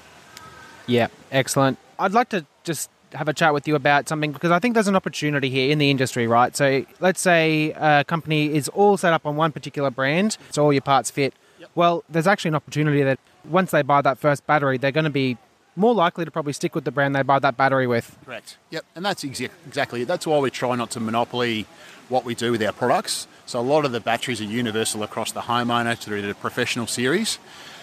[0.87, 1.79] Yeah, excellent.
[1.99, 4.89] I'd like to just have a chat with you about something because I think there's
[4.89, 6.55] an opportunity here in the industry, right?
[6.57, 10.73] So let's say a company is all set up on one particular brand, so all
[10.73, 11.35] your parts fit.
[11.75, 15.11] Well, there's actually an opportunity that once they buy that first battery, they're going to
[15.11, 15.37] be
[15.77, 18.17] more likely to probably stick with the brand they buy that battery with.
[18.25, 18.59] Correct.
[18.71, 20.09] Yep, and that's exa- exactly it.
[20.09, 21.67] That's why we try not to monopoly
[22.09, 23.27] what we do with our products.
[23.47, 27.39] So a lot of the batteries are universal across the homeowner through the professional series.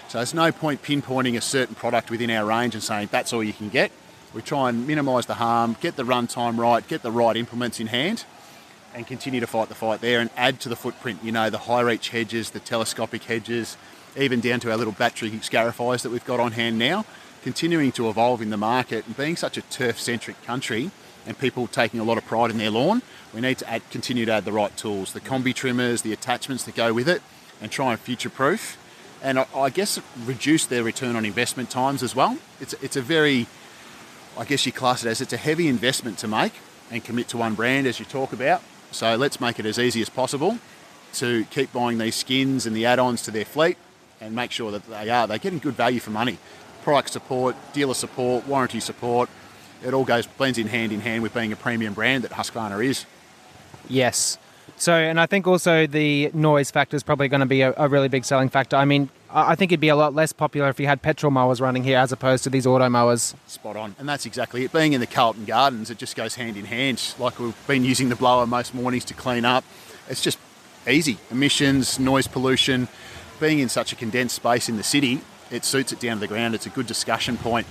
[0.07, 3.43] So there's no point pinpointing a certain product within our range and saying that's all
[3.43, 3.91] you can get.
[4.33, 7.87] We try and minimise the harm, get the runtime right, get the right implements in
[7.87, 8.25] hand,
[8.93, 11.19] and continue to fight the fight there and add to the footprint.
[11.23, 13.77] You know, the high reach hedges, the telescopic hedges,
[14.17, 17.05] even down to our little battery scarifiers that we've got on hand now
[17.41, 20.91] continuing to evolve in the market and being such a turf centric country
[21.25, 23.01] and people taking a lot of pride in their lawn,
[23.33, 26.63] we need to add, continue to add the right tools, the combi trimmers, the attachments
[26.63, 27.21] that go with it,
[27.61, 28.77] and try and future proof.
[29.23, 32.37] And I, I guess reduce their return on investment times as well.
[32.59, 33.47] It's, it's a very,
[34.41, 36.53] I guess you class it as it's a heavy investment to make
[36.89, 38.63] and commit to one brand as you talk about.
[38.89, 40.57] So let's make it as easy as possible
[41.13, 43.77] to keep buying these skins and the add-ons to their fleet
[44.19, 46.39] and make sure that they are they're getting good value for money
[46.81, 49.29] product support, dealer support, warranty support.
[49.85, 52.83] It all goes blends in hand in hand with being a premium brand that Husqvarna
[52.83, 53.05] is.
[53.87, 54.39] Yes.
[54.75, 57.87] So, and I think also the noise factor is probably going to be a, a
[57.87, 58.75] really big selling factor.
[58.75, 61.61] I mean, I think it'd be a lot less popular if you had petrol mowers
[61.61, 63.33] running here as opposed to these auto mowers.
[63.47, 63.95] Spot on.
[63.97, 64.73] And that's exactly it.
[64.73, 67.13] Being in the Carlton Gardens, it just goes hand in hand.
[67.17, 69.63] Like we've been using the blower most mornings to clean up.
[70.09, 70.37] It's just
[70.87, 71.17] easy.
[71.29, 72.87] Emissions, noise pollution.
[73.39, 76.27] Being in such a condensed space in the city, it suits it down to the
[76.27, 76.53] ground.
[76.53, 77.67] It's a good discussion point.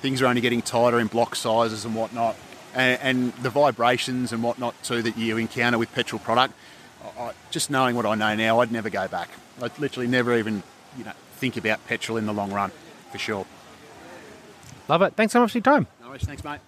[0.00, 2.36] Things are only getting tighter in block sizes and whatnot.
[2.74, 6.54] And, and the vibrations and whatnot too that you encounter with petrol product,
[7.18, 9.28] I- just knowing what I know now, I'd never go back.
[9.60, 10.62] I'd literally never even,
[10.96, 12.70] you know, think about petrol in the long run,
[13.10, 13.46] for sure.
[14.88, 15.14] Love it.
[15.14, 15.86] Thanks so much for your time.
[16.00, 16.22] No worries.
[16.24, 16.60] Thanks, mate.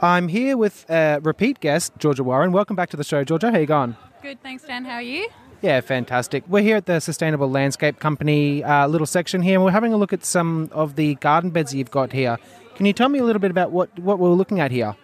[0.00, 2.52] I'm here with a repeat guest, Georgia Warren.
[2.52, 3.50] Welcome back to the show, Georgia.
[3.50, 3.96] How you going?
[4.22, 4.84] Good, thanks, Dan.
[4.84, 5.28] How are you?
[5.60, 6.44] Yeah, fantastic.
[6.46, 9.96] We're here at the Sustainable Landscape Company uh, little section here, and we're having a
[9.96, 12.38] look at some of the garden beds you've got here.
[12.76, 14.94] Can you tell me a little bit about what, what we're looking at here?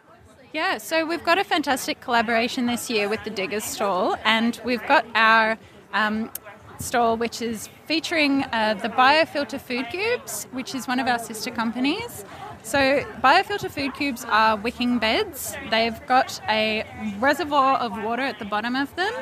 [0.54, 4.86] Yeah, so we've got a fantastic collaboration this year with the Diggers stall, and we've
[4.86, 5.58] got our
[5.92, 6.30] um,
[6.78, 11.50] stall which is featuring uh, the Biofilter Food Cubes, which is one of our sister
[11.50, 12.24] companies.
[12.62, 15.56] So, Biofilter Food Cubes are wicking beds.
[15.72, 16.84] They've got a
[17.18, 19.12] reservoir of water at the bottom of them,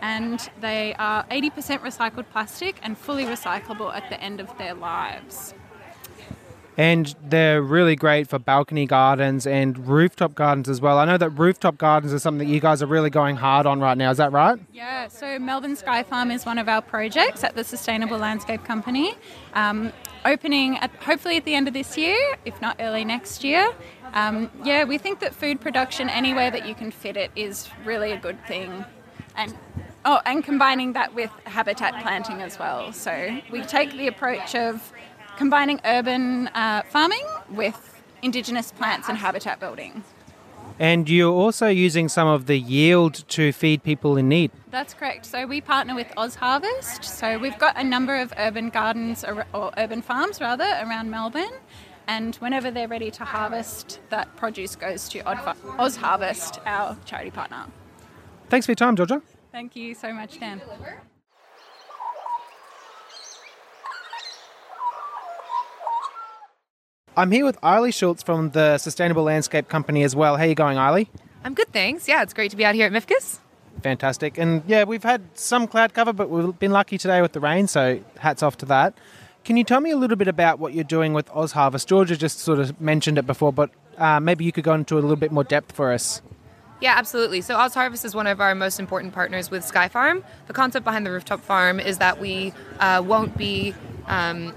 [0.00, 5.54] and they are 80% recycled plastic and fully recyclable at the end of their lives.
[6.76, 10.98] And they're really great for balcony gardens and rooftop gardens as well.
[10.98, 13.80] I know that rooftop gardens is something that you guys are really going hard on
[13.80, 14.10] right now.
[14.10, 14.58] Is that right?
[14.72, 19.14] Yeah, so Melbourne Sky Farm is one of our projects at the Sustainable Landscape Company.
[19.52, 19.92] Um,
[20.24, 23.70] opening at, hopefully at the end of this year, if not early next year.
[24.14, 28.12] Um, yeah, we think that food production, anywhere that you can fit it, is really
[28.12, 28.84] a good thing.
[29.36, 29.54] And
[30.04, 32.92] oh, and combining that with habitat planting as well.
[32.92, 34.92] So we take the approach of
[35.36, 40.04] combining urban uh, farming with indigenous plants and habitat building.
[40.78, 44.50] And you're also using some of the yield to feed people in need.
[44.70, 45.26] That's correct.
[45.26, 47.04] So we partner with Oz Harvest.
[47.04, 51.52] So we've got a number of urban gardens or, or urban farms rather around Melbourne.
[52.08, 55.20] And whenever they're ready to harvest, that produce goes to
[55.78, 57.66] Oz Harvest, our charity partner.
[58.48, 59.22] Thanks for your time, Georgia.
[59.52, 60.60] Thank you so much, Dan.
[67.14, 70.38] I'm here with Eiley Schultz from the Sustainable Landscape Company as well.
[70.38, 71.08] How are you going, Eiley?
[71.44, 72.08] I'm good, thanks.
[72.08, 73.38] Yeah, it's great to be out here at MIFGS.
[73.82, 74.38] Fantastic.
[74.38, 77.66] And yeah, we've had some cloud cover, but we've been lucky today with the rain,
[77.66, 78.94] so hats off to that.
[79.44, 81.86] Can you tell me a little bit about what you're doing with Oz Harvest?
[81.86, 85.00] Georgia just sort of mentioned it before, but uh, maybe you could go into a
[85.00, 86.22] little bit more depth for us.
[86.80, 87.42] Yeah, absolutely.
[87.42, 90.24] So Oz Harvest is one of our most important partners with Sky Farm.
[90.46, 93.74] The concept behind the rooftop farm is that we uh, won't be
[94.06, 94.54] um,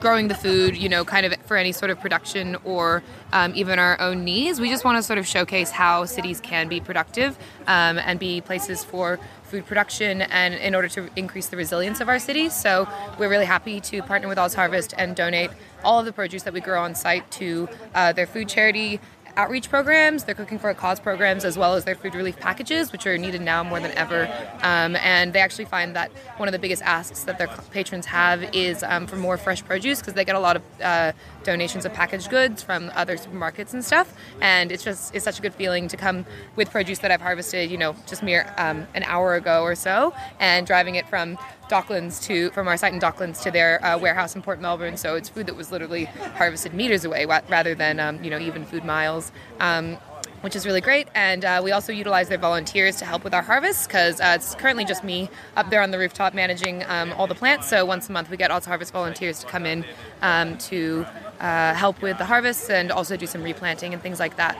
[0.00, 3.78] growing the food, you know, kind of for any sort of production or um, even
[3.78, 4.60] our own needs.
[4.60, 8.40] We just want to sort of showcase how cities can be productive um, and be
[8.40, 12.54] places for food production and in order to increase the resilience of our cities.
[12.54, 12.86] So
[13.18, 15.50] we're really happy to partner with Oz Harvest and donate
[15.82, 19.00] all of the produce that we grow on site to uh, their food charity
[19.36, 22.92] outreach programs, their cooking for a cause programs, as well as their food relief packages,
[22.92, 24.24] which are needed now more than ever.
[24.62, 28.42] Um, and they actually find that one of the biggest asks that their patrons have
[28.54, 31.12] is um, for more fresh produce because they get a lot of uh,
[31.44, 34.14] donations of packaged goods from other supermarkets and stuff.
[34.40, 37.70] And it's just it's such a good feeling to come with produce that I've harvested,
[37.70, 42.22] you know, just mere um, an hour ago or so, and driving it from Docklands
[42.24, 44.96] to from our site in Docklands to their uh, warehouse in Port Melbourne.
[44.96, 48.64] So it's food that was literally harvested meters away, rather than um, you know even
[48.64, 49.32] food miles.
[49.60, 49.98] Um,
[50.40, 51.08] which is really great.
[51.14, 54.54] And uh, we also utilize their volunteers to help with our harvest because uh, it's
[54.54, 57.68] currently just me up there on the rooftop managing um, all the plants.
[57.68, 59.84] So once a month we get Oz Harvest volunteers to come in
[60.22, 61.06] um, to
[61.40, 64.56] uh, help with the harvests and also do some replanting and things like that.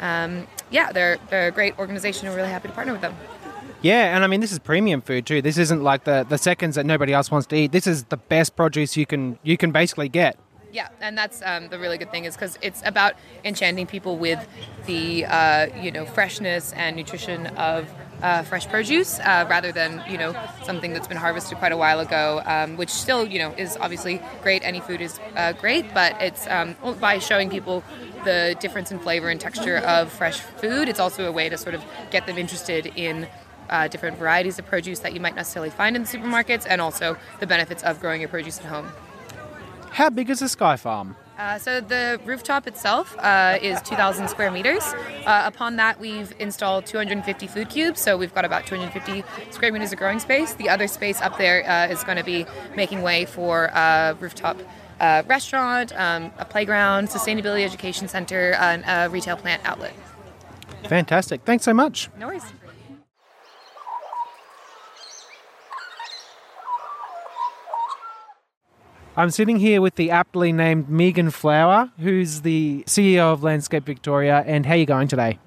[0.00, 2.28] Um, yeah, they're, they're a great organization.
[2.28, 3.16] We're really happy to partner with them.
[3.80, 5.40] Yeah, and I mean this is premium food too.
[5.40, 7.72] This isn't like the, the seconds that nobody else wants to eat.
[7.72, 10.36] This is the best produce you can you can basically get.
[10.72, 13.14] Yeah, and that's um, the really good thing is because it's about
[13.44, 14.46] enchanting people with
[14.86, 17.88] the uh, you know freshness and nutrition of
[18.22, 22.00] uh, fresh produce uh, rather than you know something that's been harvested quite a while
[22.00, 24.62] ago, um, which still you know is obviously great.
[24.64, 27.84] Any food is uh, great, but it's um, by showing people
[28.24, 30.88] the difference in flavor and texture of fresh food.
[30.88, 33.28] It's also a way to sort of get them interested in
[33.70, 37.16] uh, different varieties of produce that you might necessarily find in the supermarkets, and also
[37.40, 38.88] the benefits of growing your produce at home.
[39.90, 41.16] How big is the Sky Farm?
[41.38, 44.82] Uh, so the rooftop itself uh, is 2,000 square meters.
[45.24, 49.22] Uh, upon that, we've installed 250 food cubes, so we've got about 250
[49.52, 50.54] square meters of growing space.
[50.54, 54.56] The other space up there uh, is going to be making way for a rooftop
[54.98, 59.94] uh, restaurant, um, a playground, sustainability education center, and a retail plant outlet.
[60.88, 61.42] Fantastic.
[61.44, 62.08] Thanks so much.
[62.18, 62.52] No worries.
[69.18, 74.44] I'm sitting here with the aptly named Megan Flower, who's the CEO of Landscape Victoria.
[74.46, 75.40] And how are you going today?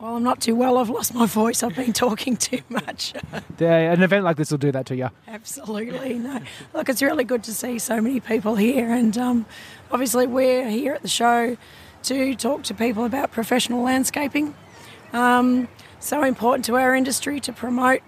[0.00, 0.78] Well, I'm not too well.
[0.78, 1.62] I've lost my voice.
[1.62, 3.12] I've been talking too much.
[3.58, 5.10] yeah, an event like this will do that to you.
[5.26, 6.14] Absolutely.
[6.14, 6.40] No.
[6.72, 8.90] Look, it's really good to see so many people here.
[8.90, 9.44] And um,
[9.92, 11.58] obviously, we're here at the show
[12.04, 14.54] to talk to people about professional landscaping.
[15.12, 15.68] Um,
[16.00, 18.00] so important to our industry to promote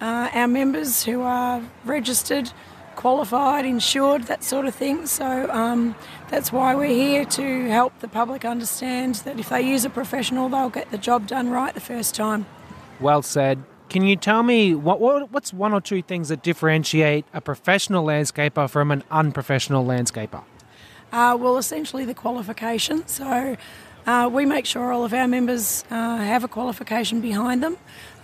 [0.00, 2.50] uh, our members who are registered,
[3.04, 5.04] qualified, insured, that sort of thing.
[5.04, 5.94] So um,
[6.30, 10.48] that's why we're here to help the public understand that if they use a professional,
[10.48, 12.46] they'll get the job done right the first time.
[13.00, 13.62] Well said.
[13.90, 18.06] Can you tell me what, what what's one or two things that differentiate a professional
[18.06, 20.42] landscaper from an unprofessional landscaper?
[21.12, 23.06] Uh, well, essentially the qualification.
[23.06, 23.58] So
[24.06, 27.76] uh, we make sure all of our members uh, have a qualification behind them,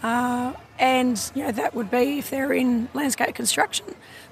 [0.02, 3.84] uh, and you know that would be if they're in landscape construction,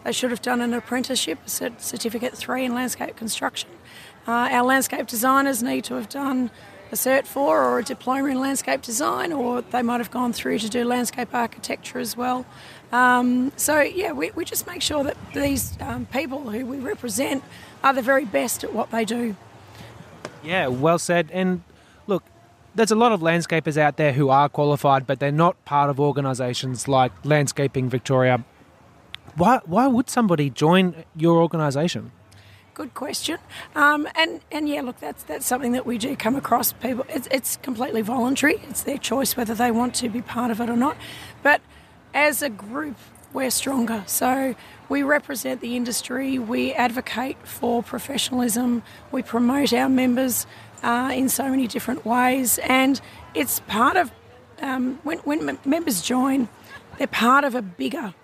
[0.04, 3.70] they should have done an apprenticeship, certificate three in landscape construction.
[4.26, 6.50] Uh, our landscape designers need to have done
[6.90, 10.58] a Cert 4 or a diploma in landscape design, or they might have gone through
[10.60, 12.46] to do landscape architecture as well.
[12.92, 17.42] Um, so, yeah, we, we just make sure that these um, people who we represent
[17.84, 19.36] are the very best at what they do.
[20.42, 21.30] Yeah, well said.
[21.32, 21.62] And
[22.06, 22.24] look,
[22.74, 26.00] there's a lot of landscapers out there who are qualified, but they're not part of
[26.00, 28.44] organisations like Landscaping Victoria.
[29.38, 32.10] Why, why would somebody join your organisation?
[32.74, 33.38] Good question.
[33.76, 36.72] Um, and and yeah, look, that's that's something that we do come across.
[36.72, 38.56] People, it's, it's completely voluntary.
[38.68, 40.96] It's their choice whether they want to be part of it or not.
[41.44, 41.60] But
[42.14, 42.96] as a group,
[43.32, 44.02] we're stronger.
[44.06, 44.56] So
[44.88, 46.40] we represent the industry.
[46.40, 48.82] We advocate for professionalism.
[49.12, 50.48] We promote our members
[50.82, 53.00] uh, in so many different ways, and
[53.34, 54.10] it's part of
[54.60, 56.48] um, when when members join,
[56.96, 58.14] they're part of a bigger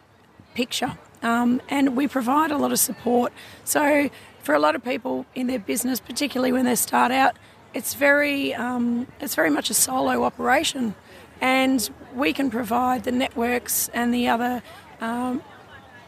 [0.55, 0.97] picture.
[1.23, 3.33] Um, and we provide a lot of support.
[3.65, 4.11] So
[4.43, 7.37] for a lot of people in their business, particularly when they start out,
[7.73, 10.95] it's very um, it's very much a solo operation,
[11.41, 14.63] and we can provide the networks and the other
[15.01, 15.43] um,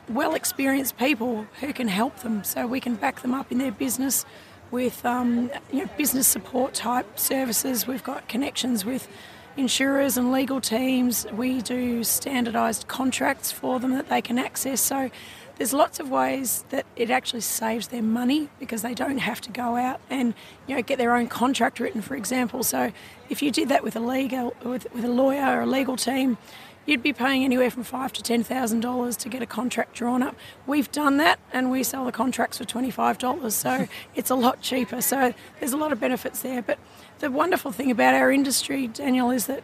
[0.08, 2.44] well experienced people who can help them.
[2.44, 4.24] So we can back them up in their business
[4.70, 7.86] with um, you know, business support type services.
[7.86, 9.08] We've got connections with
[9.56, 11.26] insurers and legal teams.
[11.32, 14.80] We do standardised contracts for them that they can access.
[14.80, 15.10] So
[15.56, 19.50] there's lots of ways that it actually saves them money because they don't have to
[19.50, 20.34] go out and
[20.66, 22.62] you know get their own contract written, for example.
[22.62, 22.92] So
[23.30, 26.36] if you did that with a legal with, with a lawyer or a legal team,
[26.84, 30.22] you'd be paying anywhere from five to ten thousand dollars to get a contract drawn
[30.22, 30.36] up.
[30.66, 34.36] We've done that, and we sell the contracts for twenty five dollars, so it's a
[34.36, 35.00] lot cheaper.
[35.00, 36.60] So there's a lot of benefits there.
[36.60, 36.78] But
[37.18, 39.62] the wonderful thing about our industry, Daniel, is that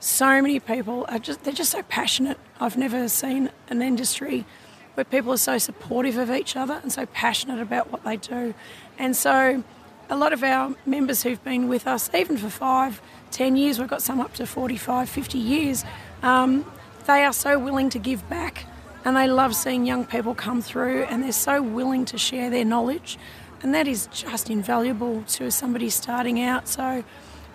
[0.00, 2.38] so many people are just they're just so passionate.
[2.60, 4.44] I've never seen an industry
[4.94, 8.54] where people are so supportive of each other and so passionate about what they do.
[8.98, 9.64] And so
[10.10, 13.00] a lot of our members who've been with us, even for five,
[13.30, 15.84] ten years, we've got some up to 45, 50 years,
[16.22, 16.70] um,
[17.06, 18.66] they are so willing to give back
[19.04, 22.64] and they love seeing young people come through and they're so willing to share their
[22.64, 23.18] knowledge.
[23.62, 26.68] And that is just invaluable to somebody starting out.
[26.68, 27.04] So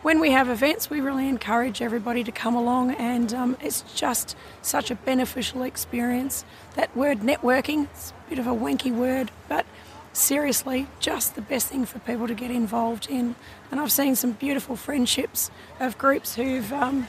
[0.04, 4.38] when we have events, we really encourage everybody to come along, and um, it's just
[4.62, 6.46] such a beneficial experience.
[6.76, 9.66] That word networking, it's a bit of a wanky word, but
[10.14, 13.36] seriously, just the best thing for people to get involved in.
[13.70, 17.08] And I've seen some beautiful friendships of groups who've um,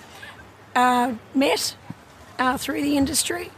[0.75, 1.77] uh, met
[2.39, 3.51] uh, through the industry.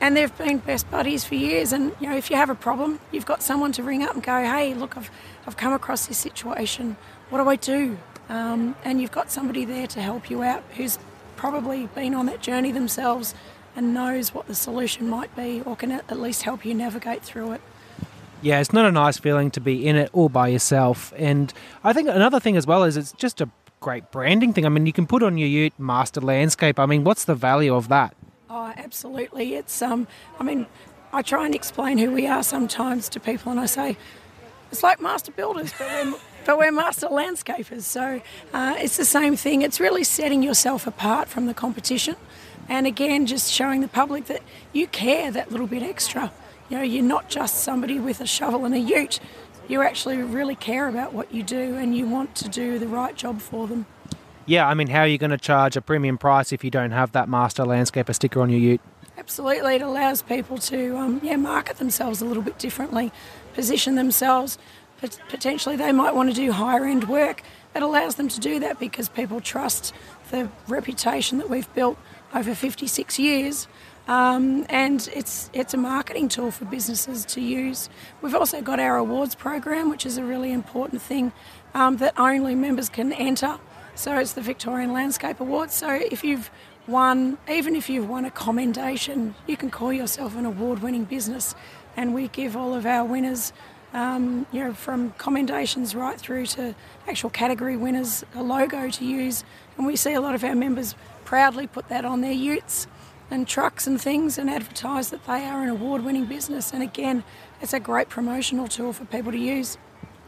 [0.00, 1.72] And they've been best buddies for years.
[1.72, 4.22] And you know, if you have a problem, you've got someone to ring up and
[4.22, 5.10] go, "Hey, look, I've
[5.46, 6.96] I've come across this situation.
[7.30, 10.98] What do I do?" Um, and you've got somebody there to help you out who's
[11.36, 13.34] probably been on that journey themselves
[13.74, 17.52] and knows what the solution might be or can at least help you navigate through
[17.52, 17.60] it.
[18.42, 21.12] Yeah, it's not a nice feeling to be in it all by yourself.
[21.16, 23.48] And I think another thing as well is it's just a
[23.80, 24.66] great branding thing.
[24.66, 26.78] I mean, you can put on your ute master landscape.
[26.78, 28.14] I mean, what's the value of that?
[28.50, 29.54] Oh, absolutely.
[29.54, 30.06] It's um
[30.38, 30.66] I mean,
[31.12, 33.96] I try and explain who we are sometimes to people and I say
[34.70, 36.14] it's like master builders, but we're,
[36.46, 37.82] but we're master landscapers.
[37.82, 38.20] So
[38.52, 39.62] uh, it's the same thing.
[39.62, 42.16] It's really setting yourself apart from the competition.
[42.68, 44.42] And again, just showing the public that
[44.74, 46.32] you care that little bit extra.
[46.68, 49.20] You know, you're not just somebody with a shovel and a ute.
[49.68, 53.16] You actually really care about what you do and you want to do the right
[53.16, 53.86] job for them.
[54.48, 56.90] Yeah, I mean, how are you going to charge a premium price if you don't
[56.90, 58.80] have that master landscaper sticker on your ute?
[59.18, 63.12] Absolutely, it allows people to um, yeah market themselves a little bit differently,
[63.52, 64.56] position themselves.
[65.28, 67.42] Potentially, they might want to do higher end work.
[67.74, 69.92] It allows them to do that because people trust
[70.30, 71.98] the reputation that we've built
[72.34, 73.68] over 56 years.
[74.08, 77.90] Um, and it's it's a marketing tool for businesses to use.
[78.22, 81.32] We've also got our awards program, which is a really important thing
[81.74, 83.58] um, that only members can enter.
[83.98, 85.74] So it's the Victorian Landscape Awards.
[85.74, 86.52] So if you've
[86.86, 91.56] won, even if you've won a commendation, you can call yourself an award-winning business,
[91.96, 93.52] and we give all of our winners,
[93.92, 96.76] um, you know, from commendations right through to
[97.08, 99.42] actual category winners, a logo to use,
[99.76, 100.94] and we see a lot of our members
[101.24, 102.86] proudly put that on their utes.
[103.30, 106.72] and trucks and things and advertise that they are an award winning business.
[106.72, 107.24] And again,
[107.60, 109.76] it's a great promotional tool for people to use.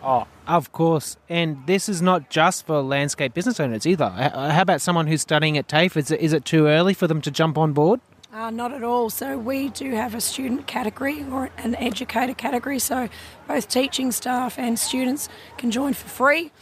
[0.03, 1.17] Oh, of course.
[1.29, 4.09] And this is not just for landscape business owners either.
[4.09, 5.97] How about someone who's studying at TAFE?
[5.97, 8.01] Is it, is it too early for them to jump on board?
[8.33, 9.11] Uh, not at all.
[9.11, 12.79] So we do have a student category or an educator category.
[12.79, 13.09] So
[13.47, 15.29] both teaching staff and students
[15.59, 16.53] can join for free.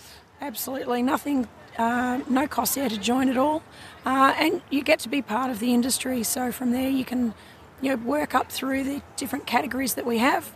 [0.40, 3.62] Absolutely nothing, uh, no cost there to join at all.
[4.04, 6.22] Uh, and you get to be part of the industry.
[6.22, 7.34] So from there you can
[7.82, 10.52] you know, work up through the different categories that we have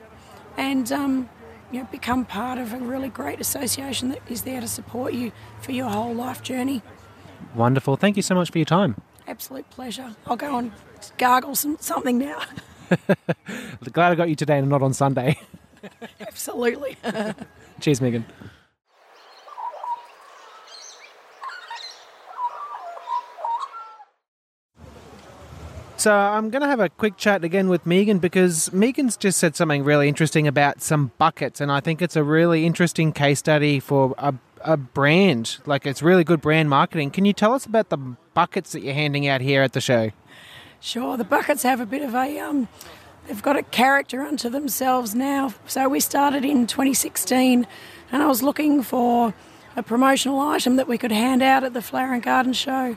[0.56, 1.28] and um,
[1.72, 5.32] you know, become part of a really great association that is there to support you
[5.60, 6.82] for your whole life journey.
[7.54, 7.96] Wonderful.
[7.96, 8.96] Thank you so much for your time.
[9.26, 10.14] Absolute pleasure.
[10.26, 10.72] I'll go and
[11.18, 12.42] gargle some, something now.
[13.92, 15.38] Glad I got you today and not on Sunday.
[16.20, 16.96] Absolutely.
[17.80, 18.26] Cheers, Megan.
[26.02, 29.54] So I'm going to have a quick chat again with Megan because Megan's just said
[29.54, 33.78] something really interesting about some buckets, and I think it's a really interesting case study
[33.78, 35.58] for a, a brand.
[35.64, 37.12] Like it's really good brand marketing.
[37.12, 37.98] Can you tell us about the
[38.34, 40.10] buckets that you're handing out here at the show?
[40.80, 41.16] Sure.
[41.16, 42.66] The buckets have a bit of a um,
[43.28, 45.54] they've got a character unto themselves now.
[45.68, 47.64] So we started in 2016,
[48.10, 49.34] and I was looking for
[49.76, 52.96] a promotional item that we could hand out at the Flower and Garden Show.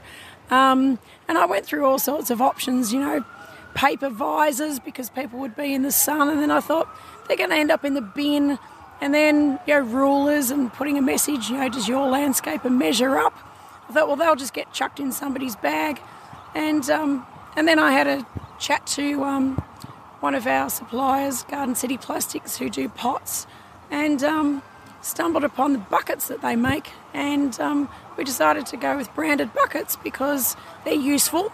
[0.50, 3.26] Um, and I went through all sorts of options, you know,
[3.74, 6.88] paper visors because people would be in the sun, and then I thought
[7.28, 8.58] they're going to end up in the bin,
[9.02, 13.18] and then you know rulers and putting a message, you know, does your landscaper measure
[13.18, 13.34] up?
[13.89, 16.02] I thought, well, they'll just get chucked in somebody's bag,
[16.56, 17.26] and um,
[17.56, 18.26] and then I had a
[18.60, 19.56] chat to um,
[20.22, 23.46] one of our suppliers, Garden City Plastics, who do pots,
[23.91, 24.64] and um,
[25.06, 27.88] stumbled upon the buckets that they make, and um,
[28.18, 31.51] we decided to go with branded buckets because they're useful.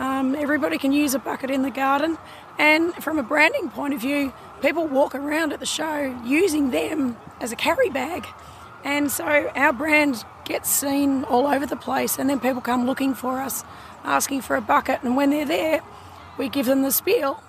[0.00, 2.18] Um, everybody can use a bucket in the garden,
[2.58, 7.16] and from a branding point of view, people walk around at the show using them
[7.40, 8.26] as a carry bag.
[8.82, 13.14] And so our brand gets seen all over the place, and then people come looking
[13.14, 13.62] for us,
[14.04, 15.02] asking for a bucket.
[15.02, 15.80] And when they're there,
[16.38, 17.40] we give them the spiel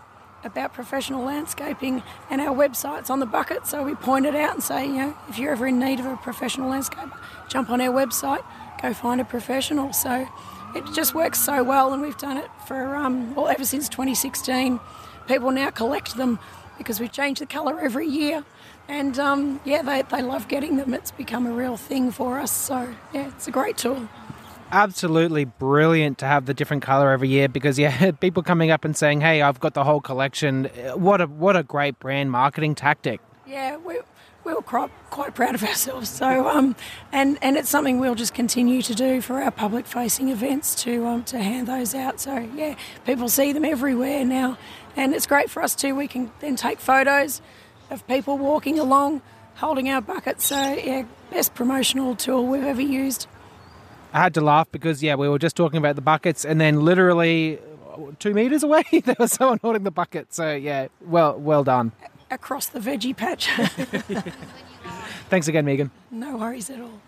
[0.43, 3.67] about professional landscaping, and our website's on the bucket.
[3.67, 6.05] So we point it out and say, you know, if you're ever in need of
[6.05, 7.17] a professional landscaper,
[7.47, 8.43] jump on our website,
[8.81, 9.93] go find a professional.
[9.93, 10.27] So
[10.75, 14.79] it just works so well, and we've done it for um, well ever since 2016.
[15.27, 16.39] People now collect them
[16.77, 18.43] because we change the colour every year,
[18.87, 20.93] and um, yeah, they, they love getting them.
[20.93, 22.51] It's become a real thing for us.
[22.51, 24.09] So yeah, it's a great tool
[24.72, 28.95] absolutely brilliant to have the different color every year because yeah, people coming up and
[28.95, 30.65] saying, "Hey, I've got the whole collection."
[30.95, 33.22] What a what a great brand marketing tactic.
[33.45, 33.99] Yeah, we
[34.43, 36.09] we were quite, quite proud of ourselves.
[36.09, 36.76] So um,
[37.11, 41.05] and and it's something we'll just continue to do for our public facing events to
[41.05, 42.19] um, to hand those out.
[42.19, 44.57] So yeah, people see them everywhere now,
[44.95, 45.95] and it's great for us too.
[45.95, 47.41] We can then take photos
[47.89, 49.22] of people walking along
[49.55, 50.47] holding our buckets.
[50.47, 53.28] So yeah, best promotional tool we've ever used.
[54.14, 56.82] I had to laugh because yeah, we were just talking about the buckets, and then
[56.82, 57.59] literally
[58.20, 60.34] two meters away there was someone holding the bucket.
[60.34, 61.91] So yeah, well, well done.
[62.30, 63.47] Across the veggie patch.
[65.30, 65.91] Thanks again, Megan.
[66.09, 67.01] No worries at all.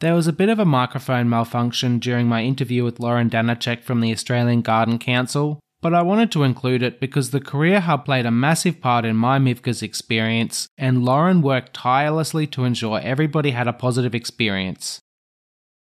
[0.00, 4.00] There was a bit of a microphone malfunction during my interview with Lauren Danacek from
[4.00, 8.26] the Australian Garden Council, but I wanted to include it because the Career Hub played
[8.26, 13.68] a massive part in my MIFGS experience, and Lauren worked tirelessly to ensure everybody had
[13.68, 15.00] a positive experience.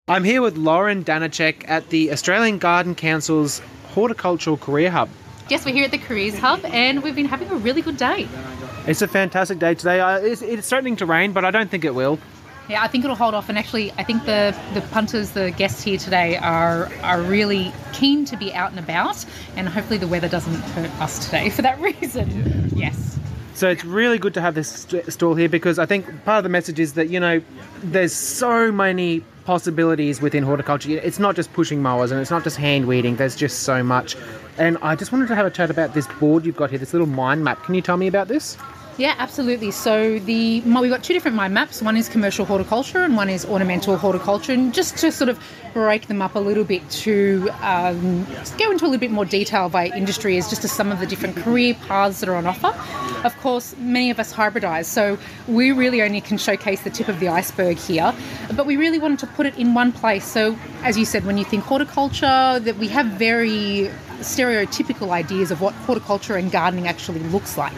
[0.07, 5.09] I'm here with Lauren Danacek at the Australian Garden Council's Horticultural Career Hub.
[5.49, 8.27] Yes, we're here at the Careers Hub and we've been having a really good day.
[8.87, 9.99] It's a fantastic day today.
[10.01, 12.19] Uh, it's, it's starting to rain, but I don't think it will.
[12.70, 13.49] Yeah, I think it'll hold off.
[13.49, 18.26] And actually, I think the, the punters, the guests here today, are are really keen
[18.26, 19.26] to be out and about.
[19.55, 22.72] And hopefully, the weather doesn't hurt us today for that reason.
[22.76, 23.20] Yes.
[23.55, 26.43] So it's really good to have this st- stall here because I think part of
[26.43, 27.41] the message is that you know
[27.84, 30.91] there's so many possibilities within horticulture.
[30.91, 33.18] It's not just pushing mowers and it's not just hand weeding.
[33.18, 34.16] There's just so much.
[34.57, 36.93] And I just wanted to have a chat about this board you've got here, this
[36.93, 37.61] little mind map.
[37.64, 38.57] Can you tell me about this?
[38.97, 39.71] Yeah, absolutely.
[39.71, 41.81] So the we've got two different mind maps.
[41.81, 44.53] One is commercial horticulture and one is ornamental horticulture.
[44.53, 45.39] And just to sort of
[45.73, 48.25] break them up a little bit to um,
[48.59, 51.07] go into a little bit more detail by industry is just to some of the
[51.07, 52.71] different career paths that are on offer.
[53.25, 55.17] Of course, many of us hybridize, so
[55.47, 58.13] we really only can showcase the tip of the iceberg here.
[58.55, 60.25] But we really wanted to put it in one place.
[60.25, 63.89] So, as you said, when you think horticulture, that we have very
[64.20, 67.74] stereotypical ideas of what horticulture and gardening actually looks like.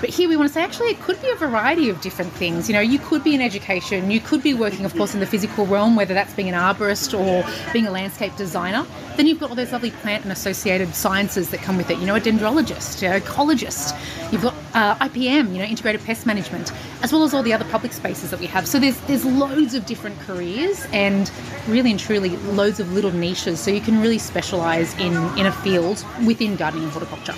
[0.00, 2.68] But here we want to say actually it could be a variety of different things.
[2.68, 5.26] You know, you could be in education, you could be working, of course, in the
[5.26, 8.86] physical realm, whether that's being an arborist or being a landscape designer.
[9.16, 11.98] Then you've got all those lovely plant and associated sciences that come with it.
[11.98, 13.92] You know, a dendrologist, know, ecologist.
[14.30, 16.72] You've got uh, IPM, you know, integrated pest management,
[17.02, 18.66] as well as all the other public spaces that we have.
[18.68, 21.30] So there's there's loads of different careers and
[21.66, 23.58] really and truly loads of little niches.
[23.58, 27.34] So you can really specialise in in a field within gardening and horticulture.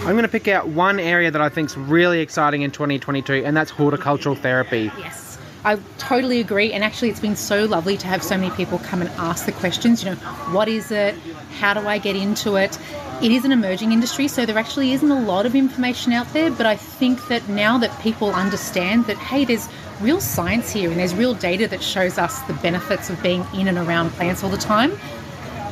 [0.00, 3.44] I'm going to pick out one area that I think is really exciting in 2022,
[3.44, 4.90] and that's horticultural therapy.
[4.98, 5.25] Yes.
[5.66, 9.00] I totally agree, and actually, it's been so lovely to have so many people come
[9.00, 10.00] and ask the questions.
[10.00, 10.16] You know,
[10.54, 11.16] what is it?
[11.58, 12.78] How do I get into it?
[13.20, 16.52] It is an emerging industry, so there actually isn't a lot of information out there.
[16.52, 19.68] But I think that now that people understand that, hey, there's
[20.00, 23.66] real science here and there's real data that shows us the benefits of being in
[23.66, 24.96] and around plants all the time,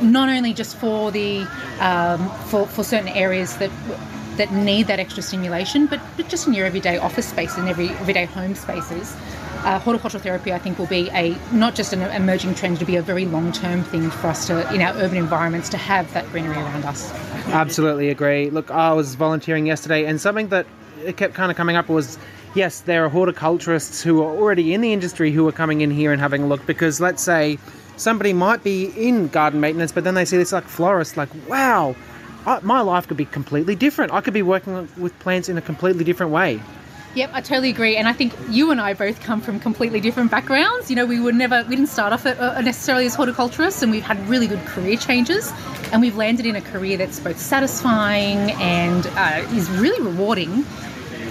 [0.01, 1.47] not only just for the
[1.79, 3.71] um, for, for certain areas that
[4.35, 7.91] that need that extra stimulation, but, but just in your everyday office space and every
[7.91, 9.15] everyday home spaces.
[9.65, 12.97] Uh, horticultural therapy, I think, will be a not just an emerging trend, to be
[12.97, 16.55] a very long-term thing for us to, in our urban environments, to have that greenery
[16.55, 17.11] around us.
[17.47, 18.51] Absolutely agree.
[18.51, 20.67] Look, I was volunteering yesterday, and something that
[21.03, 22.19] it kept kind of coming up was
[22.53, 26.11] yes, there are horticulturists who are already in the industry who are coming in here
[26.11, 27.59] and having a look because let's say
[27.97, 31.95] somebody might be in garden maintenance, but then they see this like florist, like, wow,
[32.45, 34.13] I, my life could be completely different.
[34.13, 36.61] I could be working with plants in a completely different way.
[37.15, 40.29] Yep, I totally agree, and I think you and I both come from completely different
[40.29, 40.89] backgrounds.
[40.89, 44.19] You know, we were never, we didn't start off necessarily as horticulturists, and we've had
[44.27, 45.53] really good career changes,
[45.93, 50.65] and we've landed in a career that's both satisfying and uh, is really rewarding.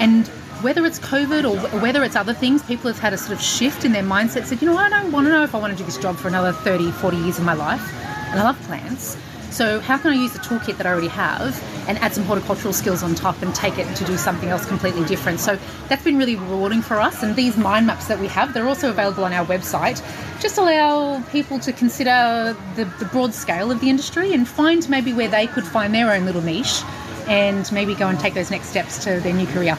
[0.00, 0.26] And
[0.62, 3.84] whether it's COVID or whether it's other things, people have had a sort of shift
[3.84, 4.46] in their mindset.
[4.46, 6.16] Said, you know, I don't want to know if I want to do this job
[6.16, 7.92] for another 30, 40 years of my life,
[8.30, 9.18] and I love plants.
[9.54, 12.72] So how can I use the toolkit that I already have and add some horticultural
[12.72, 15.38] skills on top and take it to do something else completely different?
[15.38, 15.56] So
[15.88, 17.22] that's been really rewarding for us.
[17.22, 20.02] And these mind maps that we have, they're also available on our website.
[20.40, 25.12] Just allow people to consider the, the broad scale of the industry and find maybe
[25.12, 26.82] where they could find their own little niche
[27.28, 29.78] and maybe go and take those next steps to their new career.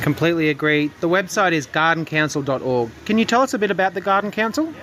[0.00, 0.88] Completely agree.
[0.98, 2.90] The website is gardencouncil.org.
[3.04, 4.74] Can you tell us a bit about the Garden Council?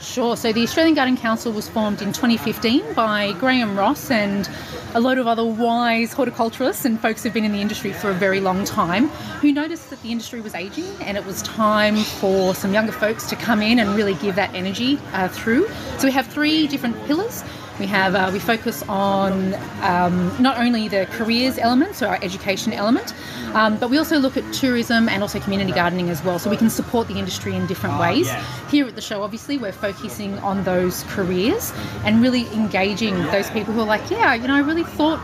[0.00, 0.34] Sure.
[0.34, 4.48] So the Australian Garden Council was formed in 2015 by Graham Ross and
[4.94, 8.14] a load of other wise horticulturalists and folks who've been in the industry for a
[8.14, 9.08] very long time
[9.40, 13.28] who noticed that the industry was aging and it was time for some younger folks
[13.28, 15.68] to come in and really give that energy uh, through.
[15.98, 17.44] So we have three different pillars.
[17.80, 22.74] We have uh, we focus on um, not only the careers element, so our education
[22.74, 23.14] element,
[23.54, 26.38] um, but we also look at tourism and also community gardening as well.
[26.38, 28.30] So we can support the industry in different ways.
[28.70, 31.72] Here at the show, obviously, we're focusing on those careers
[32.04, 35.18] and really engaging those people who are like, yeah, you know, I really thought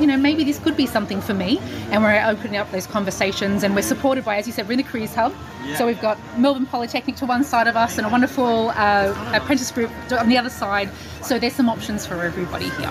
[0.00, 1.58] you know, maybe this could be something for me.
[1.90, 4.78] And we're opening up those conversations and we're supported by, as you said, we're in
[4.78, 5.34] the Careers Hub.
[5.76, 9.70] So we've got Melbourne Polytechnic to one side of us and a wonderful uh, apprentice
[9.70, 10.88] group on the other side.
[11.22, 12.90] So there's some options for everybody here.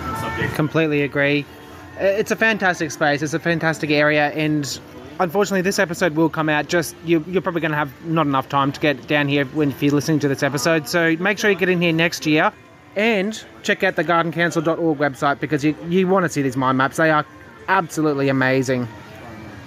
[0.54, 1.46] Completely agree.
[2.00, 3.24] It's a fantastic space.
[3.24, 4.80] It's a fantastic area, and
[5.20, 8.50] unfortunately, this episode will come out just you, you're probably going to have not enough
[8.50, 10.88] time to get down here when if you're listening to this episode.
[10.88, 12.54] So make sure you get in here next year,
[12.98, 16.98] and check out the gardencouncil.org website because you you want to see these mind maps.
[16.98, 17.26] They are
[17.70, 18.88] absolutely amazing.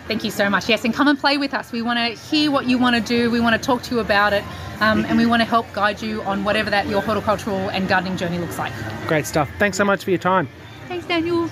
[0.09, 0.68] Thank you so much.
[0.68, 1.70] Yes, and come and play with us.
[1.70, 3.31] We want to hear what you want to do.
[3.31, 4.43] We want to talk to you about it,
[4.81, 8.16] um, and we want to help guide you on whatever that your horticultural and gardening
[8.16, 8.72] journey looks like.
[9.07, 9.49] Great stuff.
[9.61, 10.49] Thanks so much for your time.
[10.89, 11.49] Thanks, Daniel.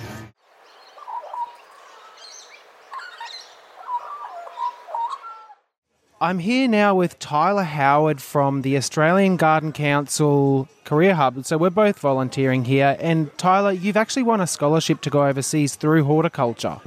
[6.21, 11.45] I'm here now with Tyler Howard from the Australian Garden Council Career Hub.
[11.45, 12.97] So we're both volunteering here.
[12.99, 16.81] And Tyler, you've actually won a scholarship to go overseas through horticulture.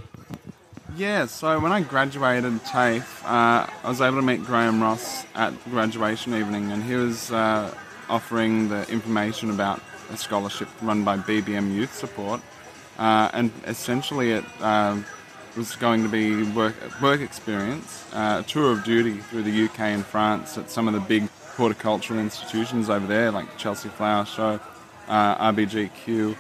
[0.99, 5.55] Yeah, so when I graduated TAFE, uh, I was able to meet Graham Ross at
[5.71, 7.75] graduation evening, and he was uh,
[8.11, 9.81] offering the information about
[10.11, 12.43] a scholarship run by BBM Youth Support.
[12.99, 15.07] Uh, and essentially, it um,
[15.57, 19.81] was going to be work work experience, uh, a tour of duty through the UK
[19.81, 24.61] and France at some of the big horticultural institutions over there, like Chelsea Flower Show,
[25.09, 26.37] uh, RBG Kew,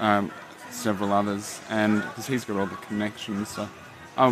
[0.00, 0.32] um,
[0.70, 3.68] several others, and because he's got all the connections, so
[4.16, 4.30] I,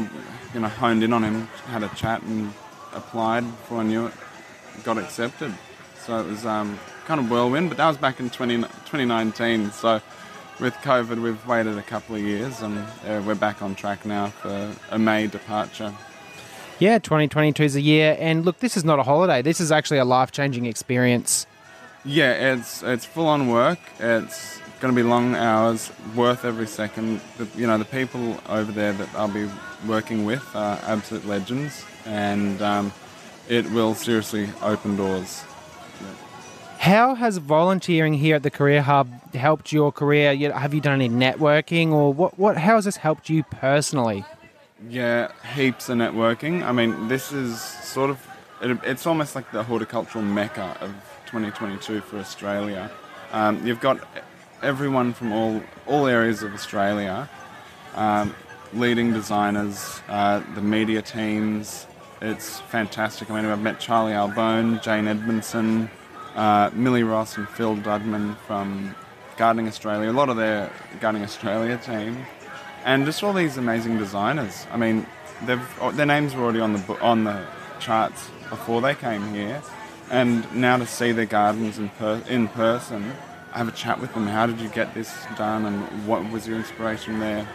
[0.52, 2.52] you know, honed in on him, had a chat, and
[2.92, 4.14] applied before I knew it,
[4.82, 5.54] got accepted.
[6.04, 9.70] So it was um, kind of whirlwind, but that was back in 20, 2019.
[9.70, 10.00] So
[10.60, 14.28] with COVID, we've waited a couple of years, and uh, we're back on track now
[14.28, 15.94] for a May departure.
[16.78, 19.42] Yeah, 2022 is a year, and look, this is not a holiday.
[19.42, 21.46] This is actually a life changing experience.
[22.04, 23.78] Yeah, it's it's full on work.
[23.98, 27.20] It's going to be long hours, worth every second.
[27.38, 29.48] The, you know, the people over there that I'll be
[29.86, 32.92] working with are absolute legends, and um,
[33.48, 35.44] it will seriously open doors.
[36.86, 40.52] How has volunteering here at the Career Hub helped your career?
[40.52, 42.38] Have you done any networking, or what?
[42.38, 42.56] What?
[42.56, 44.24] How has this helped you personally?
[44.88, 46.62] Yeah, heaps of networking.
[46.62, 48.24] I mean, this is sort of,
[48.62, 50.92] it, it's almost like the horticultural mecca of
[51.26, 52.88] 2022 for Australia.
[53.32, 53.98] Um, you've got
[54.62, 57.28] everyone from all, all areas of Australia,
[57.96, 58.32] um,
[58.72, 61.88] leading designers, uh, the media teams.
[62.22, 63.28] It's fantastic.
[63.28, 65.90] I mean, I've met Charlie Albone, Jane Edmondson,
[66.36, 68.94] uh, Millie Ross, and Phil Dudman from
[69.36, 70.10] Gardening Australia.
[70.10, 70.70] A lot of their
[71.00, 72.24] Gardening Australia team
[72.86, 74.66] and just all these amazing designers.
[74.70, 75.06] I mean,
[75.44, 77.44] they've their names were already on the on the
[77.80, 79.60] charts before they came here,
[80.10, 83.12] and now to see their gardens in per, in person,
[83.52, 84.26] I have a chat with them.
[84.28, 87.46] How did you get this done, and what was your inspiration there?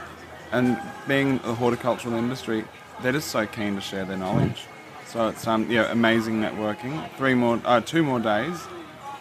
[0.52, 0.78] And
[1.08, 2.66] being a horticultural industry,
[3.02, 4.66] they're just so keen to share their knowledge.
[5.12, 7.10] So it's um yeah amazing networking.
[7.18, 8.58] Three more, uh, two more days,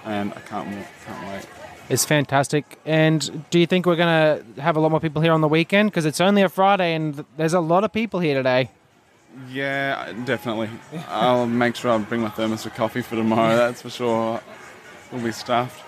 [0.04, 0.68] and I can't
[1.04, 1.46] can't wait.
[1.88, 2.78] It's fantastic.
[2.86, 5.48] And do you think we're going to have a lot more people here on the
[5.48, 5.90] weekend?
[5.90, 8.70] Because it's only a Friday, and there's a lot of people here today.
[9.50, 10.70] Yeah, definitely.
[11.08, 13.56] I'll make sure I bring my thermos of coffee for tomorrow.
[13.56, 14.40] That's for sure.
[15.10, 15.82] We'll be stuffed.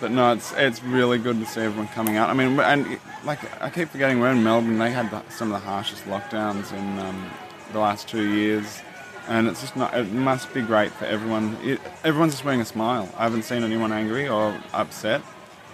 [0.00, 2.30] But no, it's it's really good to see everyone coming out.
[2.30, 4.78] I mean, and like I keep forgetting, we're in Melbourne.
[4.78, 7.28] They had the, some of the harshest lockdowns in um,
[7.72, 8.80] the last two years,
[9.28, 9.94] and it's just not.
[9.94, 11.56] It must be great for everyone.
[11.62, 13.08] It, everyone's just wearing a smile.
[13.16, 15.22] I haven't seen anyone angry or upset.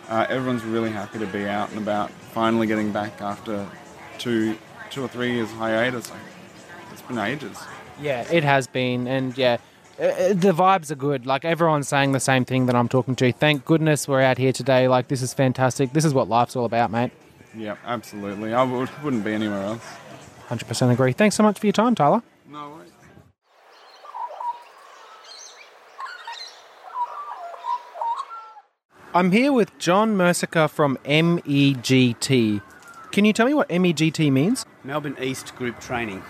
[0.09, 2.11] Uh, everyone's really happy to be out and about.
[2.11, 3.67] Finally getting back after
[4.19, 4.59] two
[4.91, 6.11] two or three years hiatus.
[6.93, 7.59] It's been ages.
[8.01, 9.59] Yeah, it has been, and yeah,
[9.99, 11.27] uh, uh, the vibes are good.
[11.27, 13.33] Like everyone's saying the same thing that I'm talking to.
[13.33, 14.89] Thank goodness we're out here today.
[14.89, 15.93] Like this is fantastic.
[15.93, 17.13] This is what life's all about, mate.
[17.57, 18.53] Yeah, absolutely.
[18.53, 19.85] I would, wouldn't be anywhere else.
[20.49, 21.13] Hundred percent agree.
[21.13, 22.23] Thanks so much for your time, Tyler.
[29.17, 32.61] I'm here with John Mercica from MEGT.
[33.13, 34.67] Can you tell me what MEGT means?
[34.83, 36.25] Melbourne East Group Training.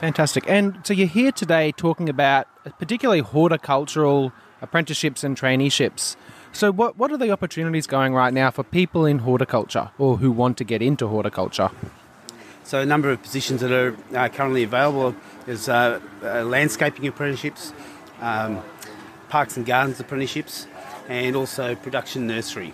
[0.00, 0.44] Fantastic.
[0.46, 2.46] And so you're here today talking about
[2.78, 6.16] particularly horticultural apprenticeships and traineeships.
[6.52, 10.30] So what what are the opportunities going right now for people in horticulture or who
[10.30, 11.70] want to get into horticulture?
[12.64, 15.16] So a number of positions that are uh, currently available
[15.46, 17.72] is uh, uh, landscaping apprenticeships,
[18.20, 18.62] um,
[19.30, 20.66] parks and gardens apprenticeships,
[21.10, 22.72] and also production nursery.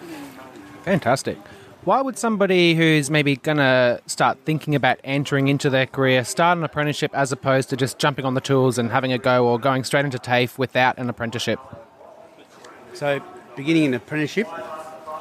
[0.83, 1.39] Fantastic.
[1.85, 6.59] Why would somebody who's maybe going to start thinking about entering into their career start
[6.59, 9.59] an apprenticeship as opposed to just jumping on the tools and having a go or
[9.59, 11.61] going straight into TAFE without an apprenticeship?
[12.93, 13.23] So
[13.57, 14.49] beginning an apprenticeship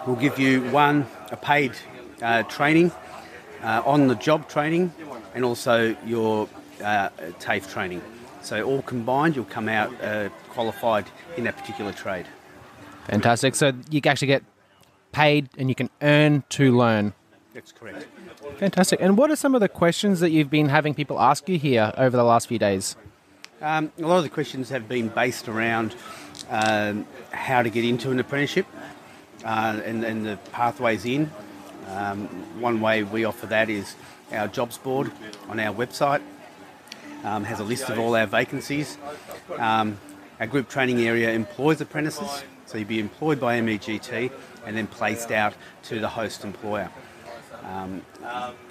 [0.08, 1.74] will give you one a paid
[2.22, 2.92] uh, training,
[3.62, 4.94] uh, on the job training,
[5.34, 6.50] and also your
[6.84, 7.10] uh,
[7.40, 8.02] TAFE training.
[8.42, 11.06] So all combined, you'll come out uh, qualified
[11.38, 12.26] in that particular trade.
[13.06, 13.56] Fantastic.
[13.56, 14.44] So you actually get
[15.12, 17.14] paid and you can earn to learn.
[17.54, 18.08] That's correct.
[18.58, 19.00] Fantastic.
[19.02, 21.94] And what are some of the questions that you've been having people ask you here
[21.98, 22.96] over the last few days?
[23.62, 25.96] Um, a lot of the questions have been based around
[26.50, 28.66] um, how to get into an apprenticeship
[29.46, 31.32] uh, and, and the pathways in.
[31.88, 32.28] Um,
[32.60, 33.96] one way we offer that is
[34.32, 35.12] our jobs board
[35.48, 36.22] on our website
[37.26, 38.98] um, has a list of all our vacancies.
[39.58, 39.98] Um,
[40.40, 42.44] our group training area employs apprentices,
[42.84, 44.32] be employed by MEGT
[44.66, 45.54] and then placed out
[45.84, 46.90] to the host employer.
[47.64, 48.02] Um,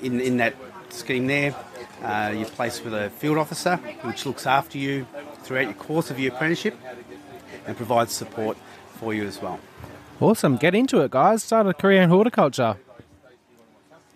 [0.03, 0.55] in, in that
[0.91, 1.55] scheme there,
[2.03, 5.07] uh, you're placed with a field officer which looks after you
[5.43, 6.77] throughout your course of your apprenticeship
[7.67, 8.57] and provides support
[8.95, 9.59] for you as well.
[10.21, 10.57] Awesome.
[10.57, 11.43] Get into it, guys.
[11.43, 12.77] Start a career in horticulture.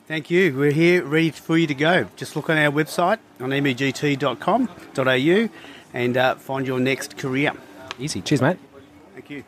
[0.07, 0.57] Thank you.
[0.57, 2.07] We're here ready for you to go.
[2.17, 5.49] Just look on our website on megt.com.au
[5.93, 7.53] and uh, find your next career.
[7.99, 8.23] Easy.
[8.23, 8.59] Cheers, mate.
[9.15, 9.45] Thank you.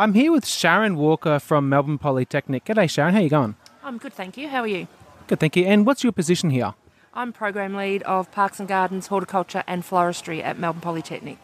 [0.00, 2.64] I'm here with Sharon Walker from Melbourne Polytechnic.
[2.64, 3.14] G'day, Sharon.
[3.14, 3.56] How you going?
[3.82, 4.46] I'm good, thank you.
[4.46, 4.86] How are you?
[5.26, 5.64] Good, thank you.
[5.64, 6.74] And what's your position here?
[7.14, 11.38] I'm Program Lead of Parks and Gardens, Horticulture and Floristry at Melbourne Polytechnic.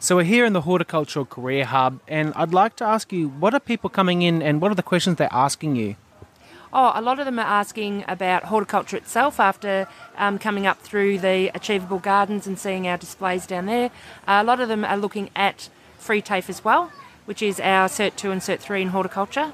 [0.00, 3.54] So we're here in the Horticultural Career Hub, and I'd like to ask you, what
[3.54, 5.94] are people coming in and what are the questions they're asking you?
[6.72, 9.86] Oh, a lot of them are asking about horticulture itself after
[10.16, 13.92] um, coming up through the Achievable Gardens and seeing our displays down there.
[14.26, 16.90] Uh, a lot of them are looking at free TAFE as well,
[17.24, 19.52] which is our Cert 2 and Cert 3 in horticulture,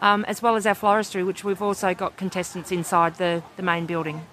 [0.00, 3.86] um, as well as our floristry, which we've also got contestants inside the, the main
[3.86, 4.26] building.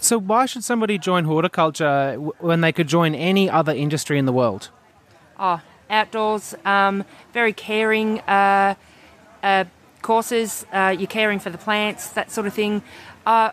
[0.00, 4.32] So why should somebody join horticulture when they could join any other industry in the
[4.32, 4.70] world?
[5.38, 8.76] Oh, outdoors, um, very caring uh,
[9.42, 9.64] uh,
[10.02, 10.66] courses.
[10.72, 12.82] Uh, you're caring for the plants, that sort of thing.
[13.26, 13.50] Uh,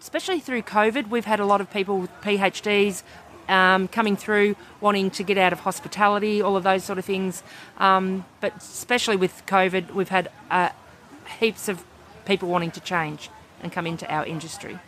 [0.00, 3.02] especially through COVID, we've had a lot of people with PhDs
[3.48, 7.42] um, coming through wanting to get out of hospitality, all of those sort of things.
[7.78, 10.70] Um, but especially with COVID, we've had uh,
[11.40, 11.84] heaps of
[12.24, 13.30] people wanting to change
[13.62, 14.78] and come into our industry.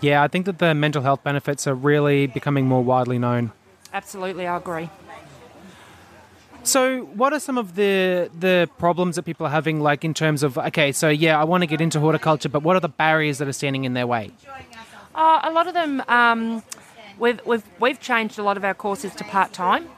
[0.00, 3.52] Yeah, I think that the mental health benefits are really becoming more widely known.
[3.92, 4.88] Absolutely, I agree.
[6.62, 10.42] So, what are some of the the problems that people are having, like in terms
[10.42, 13.38] of okay, so yeah, I want to get into horticulture, but what are the barriers
[13.38, 14.30] that are standing in their way?
[15.14, 16.62] Uh, a lot of them, um,
[17.20, 19.88] we've, we've, we've changed a lot of our courses to part time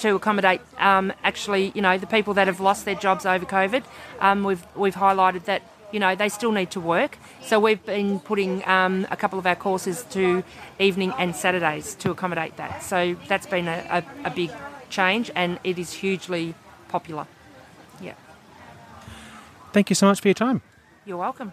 [0.00, 3.82] to accommodate um, actually, you know, the people that have lost their jobs over COVID.
[4.20, 5.62] Um, we've, we've highlighted that,
[5.92, 7.18] you know, they still need to work.
[7.42, 10.44] So we've been putting um, a couple of our courses to
[10.78, 12.82] evening and Saturdays to accommodate that.
[12.82, 14.50] So that's been a, a, a big
[14.90, 16.54] change and it is hugely
[16.88, 17.26] popular.
[18.00, 18.14] Yeah.
[19.72, 20.62] Thank you so much for your time.
[21.04, 21.52] You're welcome.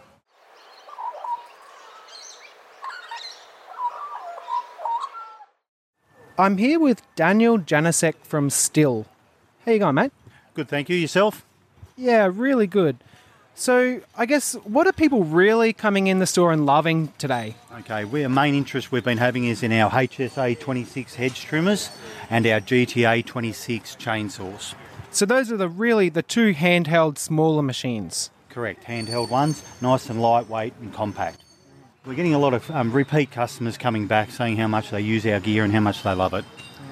[6.38, 9.06] I'm here with Daniel Janasek from Stihl.
[9.66, 10.12] How you going, mate?
[10.56, 10.96] Good, thank you.
[10.96, 11.46] Yourself?
[11.96, 12.98] Yeah, really good.
[13.54, 17.54] So, I guess what are people really coming in the store and loving today?
[17.82, 21.92] Okay, our main interest we've been having is in our HSA 26 hedge trimmers
[22.32, 24.74] and our GTA 26 chainsaws.
[25.12, 28.32] So those are the really the two handheld smaller machines.
[28.50, 31.43] Correct, handheld ones, nice and lightweight and compact.
[32.06, 35.26] We're getting a lot of um, repeat customers coming back saying how much they use
[35.26, 36.44] our gear and how much they love it.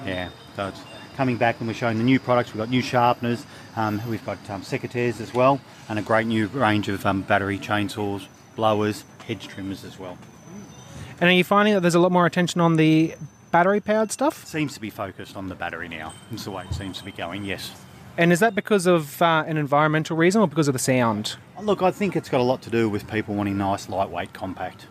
[0.06, 0.80] Yeah, so it's
[1.16, 2.54] coming back and we're showing the new products.
[2.54, 3.44] We've got new sharpeners,
[3.76, 5.60] um, we've got um, secateurs as well,
[5.90, 10.16] and a great new range of um, battery chainsaws, blowers, hedge trimmers as well.
[11.20, 13.14] And are you finding that there's a lot more attention on the
[13.50, 14.46] battery powered stuff?
[14.46, 16.14] Seems to be focused on the battery now.
[16.30, 17.70] That's the way it seems to be going, yes.
[18.16, 21.36] And is that because of uh, an environmental reason or because of the sound?
[21.60, 24.86] Look, I think it's got a lot to do with people wanting nice, lightweight, compact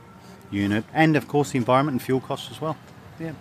[0.52, 2.78] unit, and of course the environment and fuel costs as well.
[3.20, 3.34] Yeah.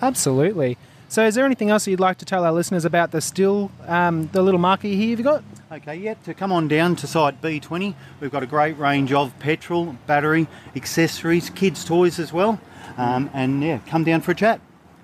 [0.00, 0.76] Absolutely.
[1.08, 4.28] So, is there anything else you'd like to tell our listeners about the Stihl, um,
[4.32, 5.44] the little marquee here you've got?
[5.70, 9.36] Okay, yeah, to come on down to site B20, we've got a great range of
[9.38, 12.60] petrol, battery, accessories, kids' toys as well.
[12.96, 14.60] Um, and yeah, come down for a chat.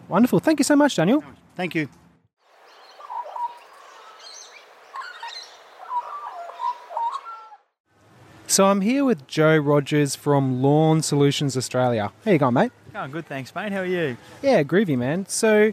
[0.09, 0.41] Wonderful.
[0.41, 1.25] Thank you so much, Daniel.
[1.57, 1.89] Thank you.
[8.51, 12.11] So, I'm here with Joe Rogers from Lawn Solutions Australia.
[12.25, 12.73] How you going, mate?
[12.93, 13.71] Going good, thanks, mate.
[13.71, 14.17] How are you?
[14.43, 15.27] Yeah, groovy, man.
[15.27, 15.73] So,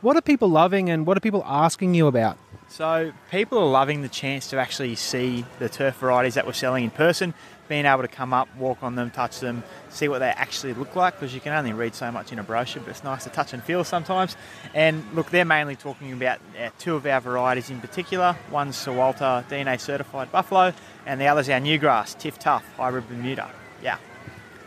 [0.00, 2.38] what are people loving and what are people asking you about?
[2.68, 6.82] So, people are loving the chance to actually see the turf varieties that we're selling
[6.84, 7.32] in person,
[7.68, 10.96] being able to come up, walk on them, touch them, see what they actually look
[10.96, 13.30] like, because you can only read so much in a brochure, but it's nice to
[13.30, 14.36] touch and feel sometimes.
[14.74, 18.36] And look, they're mainly talking about uh, two of our varieties in particular.
[18.50, 20.72] One's Sir Walter DNA certified buffalo,
[21.06, 23.48] and the other's our new grass, TifTuf hybrid Bermuda.
[23.80, 23.98] Yeah.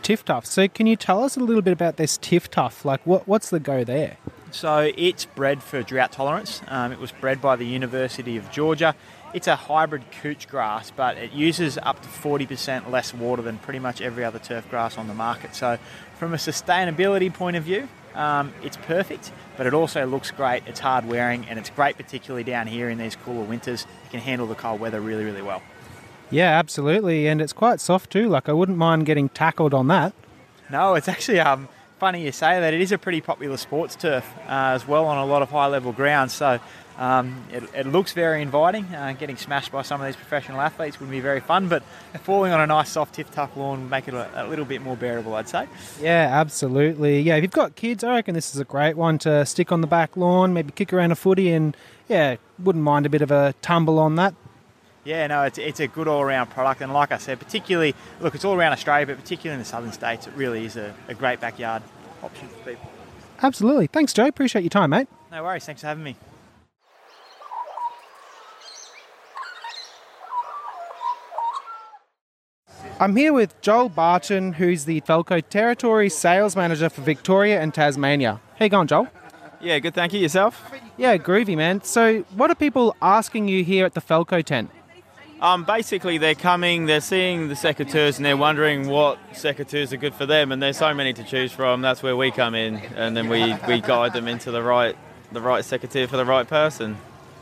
[0.02, 0.46] TifTuf.
[0.46, 2.84] So, can you tell us a little bit about this TifTuf?
[2.84, 4.16] Like, what, what's the go there?
[4.54, 6.62] So it's bred for drought tolerance.
[6.68, 8.94] Um, it was bred by the University of Georgia.
[9.32, 13.78] It's a hybrid couch grass, but it uses up to 40% less water than pretty
[13.78, 15.54] much every other turf grass on the market.
[15.54, 15.78] So,
[16.18, 20.64] from a sustainability point of view, um, it's perfect, but it also looks great.
[20.66, 23.86] It's hard wearing, and it's great, particularly down here in these cooler winters.
[24.06, 25.62] It can handle the cold weather really, really well.
[26.30, 27.26] Yeah, absolutely.
[27.28, 28.28] And it's quite soft too.
[28.28, 30.12] Like, I wouldn't mind getting tackled on that.
[30.70, 31.68] No, it's actually um,
[32.00, 32.72] funny you say that.
[32.72, 35.66] It is a pretty popular sports turf uh, as well on a lot of high
[35.66, 36.32] level grounds.
[36.32, 36.58] So
[36.96, 38.86] um, it, it, looks very inviting.
[38.86, 41.82] Uh, getting smashed by some of these professional athletes wouldn't be very fun, but
[42.22, 44.96] falling on a nice soft TifTuf lawn would make it a, a, little bit more
[44.96, 45.68] bearable, I'd say.
[46.00, 47.20] Yeah, absolutely.
[47.20, 49.82] Yeah, if you've got kids, I reckon this is a great one to stick on
[49.82, 51.76] the back lawn, maybe kick around a footy, and
[52.08, 54.34] yeah, wouldn't mind a bit of a tumble on that.
[55.04, 56.82] Yeah, no, it's, it's a good all round product.
[56.82, 59.92] And like I said, particularly, look, it's all around Australia, but particularly in the southern
[59.92, 61.82] states, it really is a, a great backyard
[62.22, 62.90] option for people.
[63.42, 63.86] Absolutely.
[63.86, 64.26] Thanks, Joe.
[64.26, 65.08] Appreciate your time, mate.
[65.32, 65.64] No worries.
[65.64, 66.16] Thanks for having me.
[72.98, 78.42] I'm here with Joel Barton, who's the Felco Territory Sales Manager for Victoria and Tasmania.
[78.58, 79.08] How you going, Joel?
[79.62, 79.94] Yeah, good.
[79.94, 80.20] Thank you.
[80.20, 80.62] Yourself?
[80.98, 81.82] Yeah, groovy, man.
[81.82, 84.70] So, what are people asking you here at the Felco tent?
[85.40, 90.14] Um, basically, they're coming, they're seeing the secateurs, and they're wondering what secateurs are good
[90.14, 90.52] for them.
[90.52, 91.80] And there's so many to choose from.
[91.80, 94.96] That's where we come in, and then we, we guide them into the right
[95.32, 96.96] the right secateur for the right person.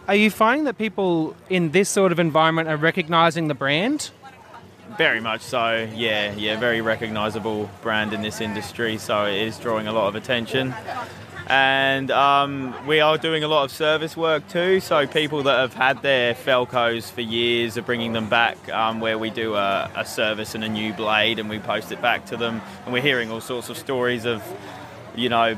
[0.07, 4.11] Are you finding that people in this sort of environment are recognising the brand?
[4.97, 9.87] Very much so, yeah, yeah, very recognisable brand in this industry, so it is drawing
[9.87, 10.75] a lot of attention.
[11.49, 15.73] And um, we are doing a lot of service work too, so people that have
[15.73, 20.05] had their Felcos for years are bringing them back, um, where we do a, a
[20.05, 22.61] service and a new blade and we post it back to them.
[22.85, 24.43] And we're hearing all sorts of stories of,
[25.17, 25.57] you know,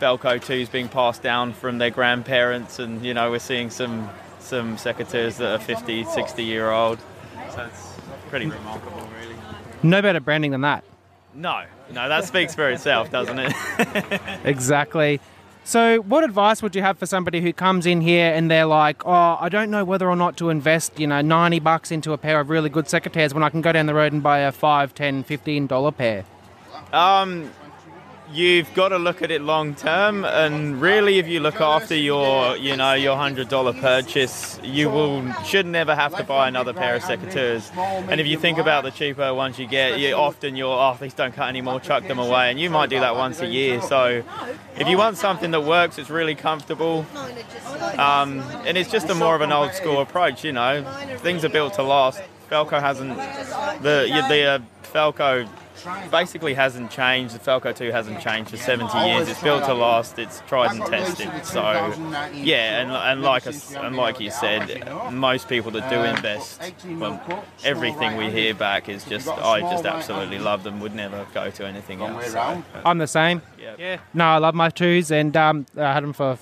[0.00, 4.08] Felco 2s being passed down from their grandparents, and you know, we're seeing some
[4.38, 6.98] some secateurs that are 50, 60 year old.
[7.50, 7.96] So it's
[8.30, 9.34] pretty remarkable, really.
[9.82, 10.84] No better branding than that.
[11.34, 13.52] No, no, that speaks for itself, doesn't it?
[14.44, 15.20] Exactly.
[15.64, 19.04] So, what advice would you have for somebody who comes in here and they're like,
[19.04, 22.18] "Oh, I don't know whether or not to invest, you know, 90 bucks into a
[22.18, 24.50] pair of really good secateurs when I can go down the road and buy a
[24.52, 26.24] 5, 10, 15 dollar pair?"
[26.92, 27.50] Um,
[28.32, 32.56] you've got to look at it long term, and really, if you look after your,
[32.56, 36.94] you know, your hundred dollar purchase, you will should never have to buy another pair
[36.94, 37.74] of secateurs.
[37.76, 41.14] And if you think about the cheaper ones you get, you often you're, oh, these
[41.14, 43.80] don't cut anymore, chuck them away, and you might do that once a year.
[43.82, 44.22] So,
[44.76, 47.06] if you want something that works, it's really comfortable,
[47.98, 50.44] um, and it's just a more of an old school approach.
[50.44, 50.84] You know,
[51.18, 52.20] things are built to last.
[52.50, 53.16] Felco hasn't
[53.82, 55.48] the the uh, Felco
[56.10, 57.34] basically hasn't changed.
[57.34, 59.28] The Felco 2 hasn't changed for 70 years.
[59.28, 60.18] It's built to last.
[60.18, 61.30] It's tried and tested.
[61.44, 61.62] So,
[62.32, 66.60] yeah, and, and like us, and like you said, most people that do invest,
[66.98, 70.80] well, everything we hear back is just I just absolutely love them.
[70.80, 72.32] Would never go to anything else.
[72.32, 73.42] So, I'm the same.
[73.60, 73.74] Yeah.
[73.78, 73.98] Yeah.
[74.14, 76.38] No, I love my twos, and um, I had them for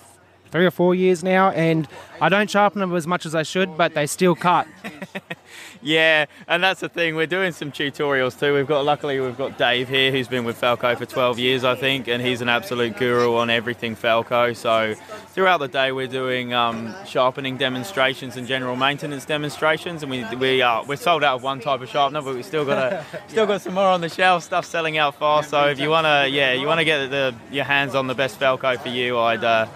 [0.51, 1.89] three or four years now, and
[2.21, 4.67] I don't sharpen them as much as I should, but they still cut.
[5.83, 7.17] Yeah, and that's the thing.
[7.17, 8.55] We're doing some tutorials too.
[8.55, 11.75] We've got luckily we've got Dave here who's been with Felco for 12 years, I
[11.75, 14.57] think, and he's an absolute guru on everything Felco.
[14.57, 14.95] So
[15.29, 20.63] throughout the day we're doing um, sharpening demonstrations and general maintenance demonstrations, and we we
[20.63, 23.47] are we're sold out of one type of sharpener, but we still got a, still
[23.47, 24.43] got some more on the shelf.
[24.43, 25.51] Stuff selling out fast.
[25.51, 28.81] So if you wanna yeah you wanna get the your hands on the best Felco
[28.81, 29.67] for you, I'd uh,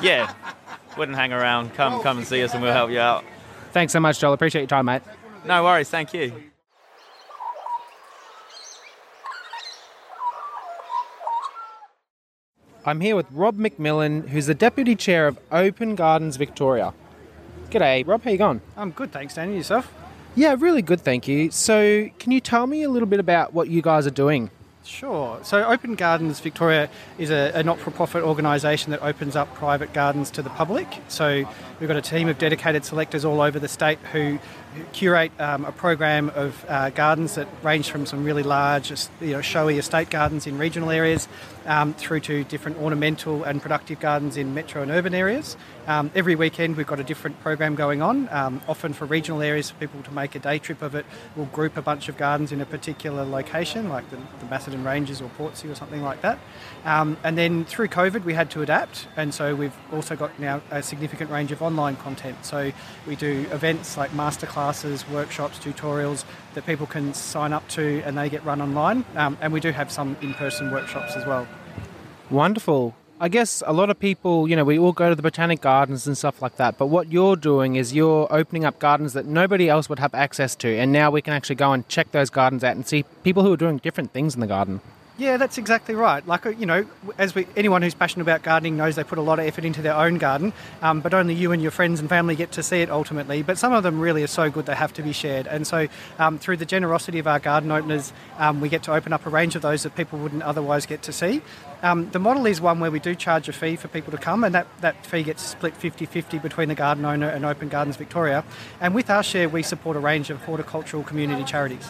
[0.00, 0.32] yeah
[0.96, 1.74] wouldn't hang around.
[1.74, 3.24] Come come and see us and we'll help you out.
[3.72, 4.32] Thanks so much, Joel.
[4.32, 5.02] Appreciate your time, mate.
[5.44, 5.88] No worries.
[5.88, 6.32] Thank you.
[12.84, 16.94] I'm here with Rob McMillan, who's the Deputy Chair of Open Gardens Victoria.
[17.70, 18.22] G'day, Rob.
[18.22, 18.62] How you going?
[18.78, 19.56] I'm good, thanks, Danny.
[19.56, 19.92] Yourself?
[20.34, 21.50] Yeah, really good, thank you.
[21.50, 24.50] So, can you tell me a little bit about what you guys are doing?
[24.88, 25.38] Sure.
[25.42, 29.92] So, Open Gardens Victoria is a, a not for profit organisation that opens up private
[29.92, 30.88] gardens to the public.
[31.08, 31.44] So,
[31.78, 34.38] we've got a team of dedicated selectors all over the state who
[34.92, 39.40] curate um, a program of uh, gardens that range from some really large, you know,
[39.40, 41.28] showy estate gardens in regional areas
[41.66, 45.56] um, through to different ornamental and productive gardens in metro and urban areas.
[45.86, 49.70] Um, every weekend we've got a different program going on, um, often for regional areas
[49.70, 51.06] for people to make a day trip of it.
[51.36, 55.20] We'll group a bunch of gardens in a particular location, like the, the Macedon Ranges
[55.20, 56.38] or Portsea or something like that.
[56.84, 60.60] Um, and then through COVID we had to adapt, and so we've also got now
[60.70, 62.44] a significant range of online content.
[62.44, 62.72] So
[63.06, 66.24] we do events like masterclasses, workshops, tutorials
[66.54, 69.04] that people can sign up to and they get run online.
[69.16, 71.46] Um, and we do have some in person workshops as well.
[72.30, 72.94] Wonderful.
[73.20, 76.06] I guess a lot of people, you know, we all go to the botanic gardens
[76.06, 76.78] and stuff like that.
[76.78, 80.54] But what you're doing is you're opening up gardens that nobody else would have access
[80.56, 80.68] to.
[80.78, 83.52] And now we can actually go and check those gardens out and see people who
[83.52, 84.80] are doing different things in the garden.
[85.18, 86.24] Yeah, that's exactly right.
[86.28, 86.86] Like uh, you know,
[87.18, 89.82] as we anyone who's passionate about gardening knows, they put a lot of effort into
[89.82, 92.82] their own garden, um, but only you and your friends and family get to see
[92.82, 93.42] it ultimately.
[93.42, 95.48] But some of them really are so good they have to be shared.
[95.48, 95.88] And so,
[96.20, 99.28] um, through the generosity of our garden openers, um, we get to open up a
[99.28, 101.42] range of those that people wouldn't otherwise get to see.
[101.82, 104.42] Um, the model is one where we do charge a fee for people to come,
[104.42, 107.96] and that, that fee gets split 50 50 between the garden owner and Open Gardens
[107.96, 108.44] Victoria.
[108.80, 111.88] And with our share, we support a range of horticultural community charities.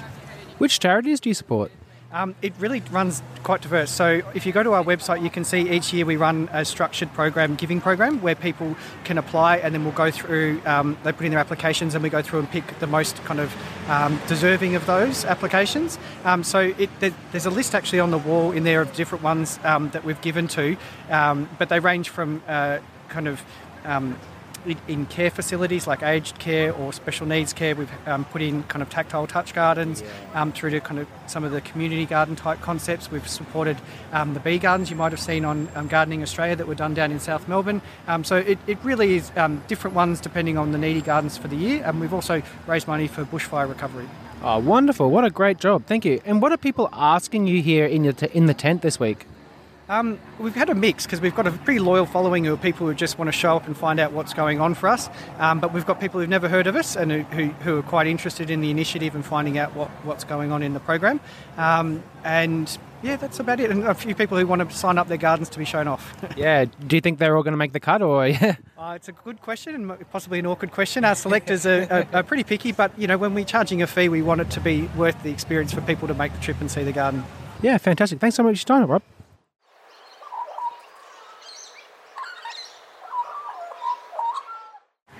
[0.59, 1.70] Which charities do you support?
[2.11, 3.90] Um, it really runs quite diverse.
[3.90, 6.64] So if you go to our website, you can see each year we run a
[6.64, 10.62] structured program, giving program, where people can apply, and then we'll go through.
[10.64, 13.40] Um, they put in their applications, and we go through and pick the most kind
[13.40, 13.54] of
[13.90, 15.98] um, deserving of those applications.
[16.24, 19.22] Um, so it, there, there's a list actually on the wall in there of different
[19.22, 20.78] ones um, that we've given to,
[21.11, 22.78] um, but they range from uh,
[23.11, 23.42] kind of
[24.86, 27.74] in care facilities like aged care or special needs care.
[27.74, 30.02] We've um, put in kind of tactile touch gardens
[30.34, 33.11] um, through to kind of some of the community garden type concepts.
[33.11, 33.76] We've supported
[34.12, 36.94] um, the bee gardens you might have seen on um, Gardening Australia that were done
[36.94, 37.82] down in South Melbourne.
[38.06, 41.48] Um, so it, it really is um, different ones depending on the needy gardens for
[41.48, 41.82] the year.
[41.84, 44.09] And we've also raised money for bushfire recovery.
[44.40, 45.11] Oh, wonderful!
[45.11, 45.86] What a great job.
[45.86, 46.20] Thank you.
[46.24, 49.26] And what are people asking you here in your t- in the tent this week?
[49.89, 52.95] Um, we've had a mix because we've got a pretty loyal following of people who
[52.95, 55.09] just want to show up and find out what's going on for us.
[55.39, 57.82] Um, but we've got people who've never heard of us and who, who, who, are
[57.82, 61.20] quite interested in the initiative and finding out what, what's going on in the program.
[61.57, 63.70] Um, and yeah, that's about it.
[63.70, 66.14] And a few people who want to sign up their gardens to be shown off.
[66.36, 66.66] yeah.
[66.86, 68.57] Do you think they're all going to make the cut, or yeah?
[68.76, 71.05] Uh, it's a good question and possibly an awkward question.
[71.05, 74.11] Our selectors are, are, are, pretty picky, but you know, when we're charging a fee,
[74.11, 76.70] we want it to be worth the experience for people to make the trip and
[76.70, 77.24] see the garden.
[77.62, 78.20] Yeah, fantastic.
[78.20, 79.03] Thanks so much for your time, Rob.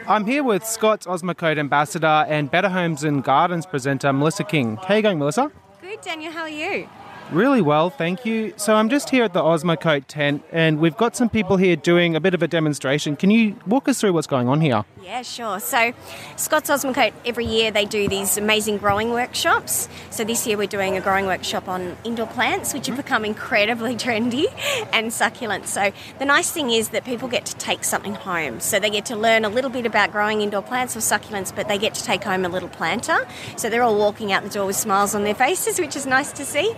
[0.09, 4.77] I'm here with Scotts Osmocote ambassador and Better Homes and Gardens presenter, Melissa King.
[4.77, 5.53] How are you going, Melissa?
[5.83, 6.33] Good, Daniel.
[6.33, 6.89] How are you?
[7.31, 8.55] Really well, thank you.
[8.57, 12.17] So I'm just here at the Osmocote tent, and we've got some people here doing
[12.17, 13.17] a bit of a demonstration.
[13.17, 14.87] Can you walk us through what's going on here?
[15.03, 15.61] Yeah, sure.
[15.61, 15.93] So
[16.37, 19.91] Scotts Osmocote every year they do these amazing growing workshops.
[20.09, 23.03] So this year we're doing a growing workshop on indoor plants, which have mm-hmm.
[23.03, 24.47] become incredibly trendy
[24.95, 25.67] and succulent.
[25.67, 28.61] So the nice thing is that people get to take something home.
[28.61, 31.69] So they get to learn a little bit about growing indoor plants or succulents, but
[31.69, 33.19] they get to take home a little planter.
[33.57, 36.33] So they're all walking out the door with smiles on their faces, which is nice
[36.33, 36.75] to see.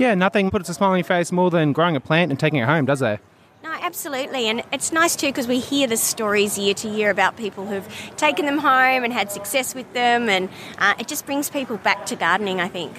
[0.00, 2.58] Yeah, nothing puts a smile on your face more than growing a plant and taking
[2.58, 3.20] it home, does there?
[3.62, 4.46] No, absolutely.
[4.46, 7.86] And it's nice too because we hear the stories year to year about people who've
[8.16, 10.48] taken them home and had success with them, and
[10.78, 12.96] uh, it just brings people back to gardening, I think.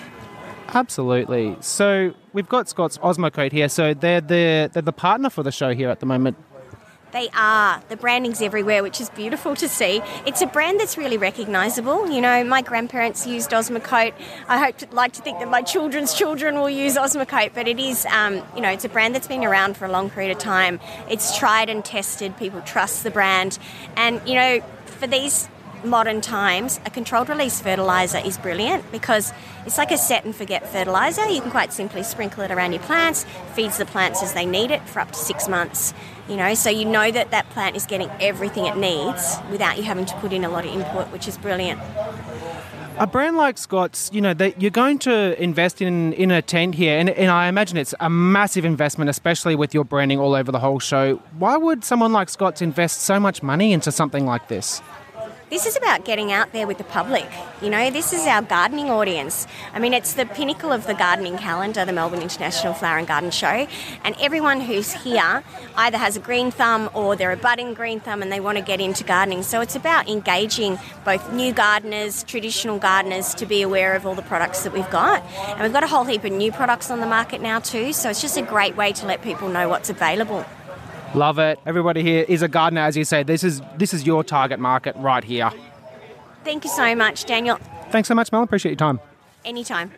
[0.75, 1.57] Absolutely.
[1.59, 3.67] So we've got Scotts Osmocote here.
[3.67, 6.37] So they're the, they're the partner for the show here at the moment.
[7.11, 7.81] They are.
[7.89, 10.01] The branding's everywhere, which is beautiful to see.
[10.25, 12.09] It's a brand that's really recognisable.
[12.09, 14.13] You know, my grandparents used Osmocote.
[14.47, 17.79] I hope to, like to think that my children's children will use Osmocote, but it
[17.79, 20.37] is, um, you know, it's a brand that's been around for a long period of
[20.37, 20.79] time.
[21.09, 22.37] It's tried and tested.
[22.37, 23.59] People trust the brand,
[23.97, 25.49] and you know, for these
[25.83, 29.33] modern times, a controlled release fertiliser is brilliant because
[29.65, 31.27] it's like a set and forget fertiliser.
[31.27, 34.71] You can quite simply sprinkle it around your plants, feeds the plants as they need
[34.71, 35.93] it for up to six months.
[36.29, 39.83] You know, so you know that that plant is getting everything it needs without you
[39.83, 41.79] having to put in a lot of input, which is brilliant.
[42.97, 46.75] A brand like Scotts, you know, that you're going to invest in in a tent
[46.75, 50.51] here, and, and I imagine it's a massive investment, especially with your branding all over
[50.51, 51.15] the whole show.
[51.39, 54.81] Why would someone like Scotts invest so much money into something like this?
[55.51, 57.29] This is about getting out there with the public.
[57.61, 59.47] You know, this is our gardening audience.
[59.73, 63.31] I mean, it's the pinnacle of the gardening calendar, the Melbourne International Flower and Garden
[63.31, 63.67] Show.
[64.05, 65.43] And everyone who's here
[65.75, 68.63] either has a green thumb or they're a budding green thumb and they want to
[68.63, 69.43] get into gardening.
[69.43, 74.21] So it's about engaging both new gardeners, traditional gardeners to be aware of all the
[74.21, 75.21] products that we've got.
[75.49, 77.91] And we've got a whole heap of new products on the market now too.
[77.91, 80.45] So it's just a great way to let people know what's available.
[81.13, 81.59] Love it.
[81.65, 83.23] Everybody here is a gardener, as you say.
[83.23, 85.51] This is this is your target market right here.
[86.45, 87.57] Thank you so much, Daniel.
[87.89, 88.43] Thanks so much, Mel.
[88.43, 88.99] Appreciate your time.
[89.43, 89.91] Anytime.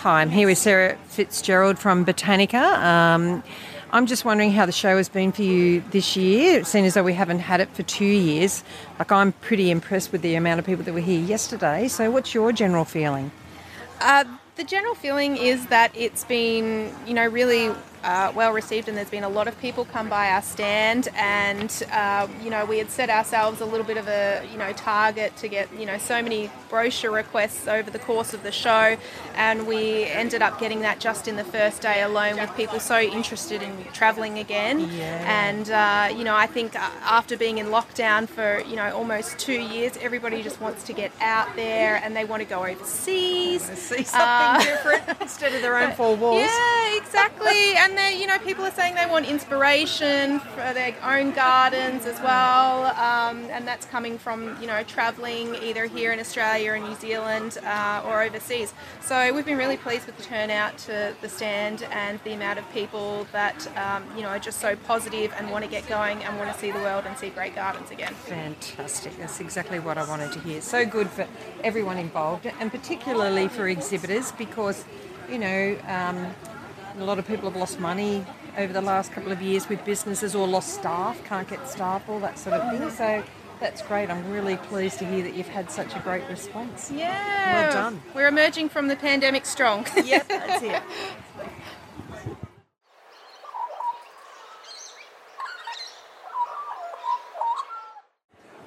[0.00, 2.78] Hi, I'm here with Sarah Fitzgerald from Botanica.
[2.78, 3.42] Um,
[3.92, 7.02] I'm just wondering how the show has been for you this year, seeing as though
[7.02, 8.62] we haven't had it for two years.
[8.98, 11.88] Like, I'm pretty impressed with the amount of people that were here yesterday.
[11.88, 13.32] So, what's your general feeling?
[14.00, 14.24] Uh,
[14.56, 17.70] the general feeling is that it's been, you know, really
[18.06, 21.08] uh, well received, and there's been a lot of people come by our stand.
[21.16, 24.72] And uh, you know, we had set ourselves a little bit of a you know
[24.72, 28.96] target to get you know so many brochure requests over the course of the show,
[29.34, 33.00] and we ended up getting that just in the first day alone, with people so
[33.00, 34.88] interested in travelling again.
[34.92, 35.48] Yeah.
[35.48, 39.36] And uh, you know, I think uh, after being in lockdown for you know almost
[39.40, 43.62] two years, everybody just wants to get out there and they want to go overseas,
[43.62, 46.42] see something different instead of their own four walls.
[46.42, 47.74] Yeah, exactly.
[47.74, 52.20] And then you know, people are saying they want inspiration for their own gardens as
[52.20, 56.94] well, um, and that's coming from you know travelling either here in Australia or New
[56.96, 58.72] Zealand uh, or overseas.
[59.00, 62.70] So we've been really pleased with the turnout to the stand and the amount of
[62.72, 66.38] people that um, you know are just so positive and want to get going and
[66.38, 68.12] want to see the world and see great gardens again.
[68.14, 69.16] Fantastic.
[69.18, 70.60] That's exactly what I wanted to hear.
[70.60, 71.26] So good for
[71.62, 74.84] everyone involved, and particularly for exhibitors because,
[75.30, 76.34] you know, um,
[76.98, 78.24] a lot of people have lost money
[78.56, 82.20] over the last couple of years with businesses or lost staff, can't get staff, all
[82.20, 82.88] that sort of thing.
[82.88, 82.96] Mm.
[82.96, 83.24] So
[83.60, 84.10] that's great.
[84.10, 86.90] I'm really pleased to hear that you've had such a great response.
[86.90, 87.62] Yeah.
[87.62, 88.02] Well done.
[88.14, 89.86] We're emerging from the pandemic strong.
[90.06, 90.82] Yep, that's it.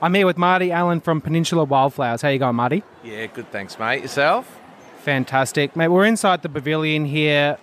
[0.01, 2.21] I'm here with Marty Allen from Peninsula Wildflowers.
[2.21, 2.83] How you going, Marty?
[3.03, 3.51] Yeah, good.
[3.51, 4.01] Thanks, mate.
[4.01, 4.59] Yourself?
[4.99, 5.89] Fantastic, mate.
[5.89, 7.57] We're inside the pavilion here.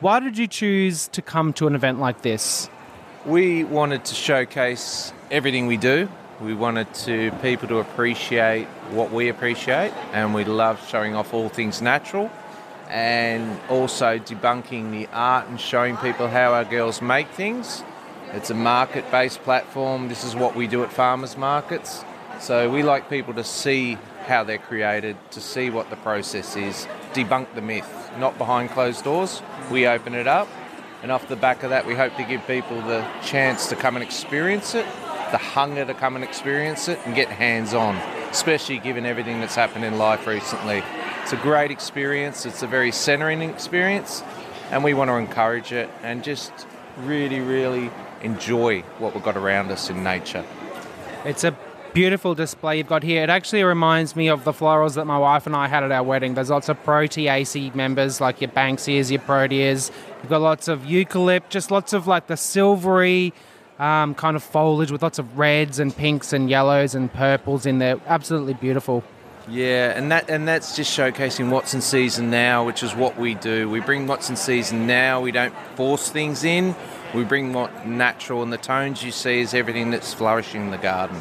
[0.00, 2.68] Why did you choose to come to an event like this?
[3.24, 6.08] We wanted to showcase everything we do
[6.40, 11.48] We wanted to people to appreciate what we appreciate, and we love showing off all
[11.48, 12.30] things natural,
[12.90, 17.82] and also debunking the art and showing people how our girls make things.
[18.32, 20.08] It's a market-based platform.
[20.08, 22.04] This is what we do at farmers markets.
[22.38, 23.96] So we like people to see
[24.26, 29.04] how they're created, to see what the process is, debunk the myth, not behind closed
[29.04, 29.42] doors.
[29.70, 30.48] We open it up,
[31.02, 33.96] and off the back of that, we hope to give people the chance to come
[33.96, 34.86] and experience it,
[35.30, 37.96] the hunger to come and experience it, and get hands on,
[38.30, 40.82] especially given everything that's happened in life recently.
[41.22, 44.22] It's a great experience, it's a very centering experience,
[44.70, 46.52] and we want to encourage it and just
[46.98, 47.90] really, really
[48.22, 50.44] enjoy what we've got around us in nature.
[51.24, 51.56] It's a
[51.96, 53.22] beautiful display you've got here.
[53.22, 56.02] It actually reminds me of the florals that my wife and I had at our
[56.02, 56.34] wedding.
[56.34, 59.90] There's lots of Proteaceae members like your Banksias, your Proteas.
[60.20, 63.32] You've got lots of eucalypt, just lots of like the silvery
[63.78, 67.78] um, kind of foliage with lots of reds and pinks and yellows and purples in
[67.78, 67.98] there.
[68.06, 69.02] Absolutely beautiful.
[69.48, 73.36] Yeah, and that and that's just showcasing what's in season now, which is what we
[73.36, 73.70] do.
[73.70, 75.22] We bring what's in season now.
[75.22, 76.76] We don't force things in.
[77.14, 80.78] We bring what natural, and the tones you see is everything that's flourishing in the
[80.78, 81.18] garden.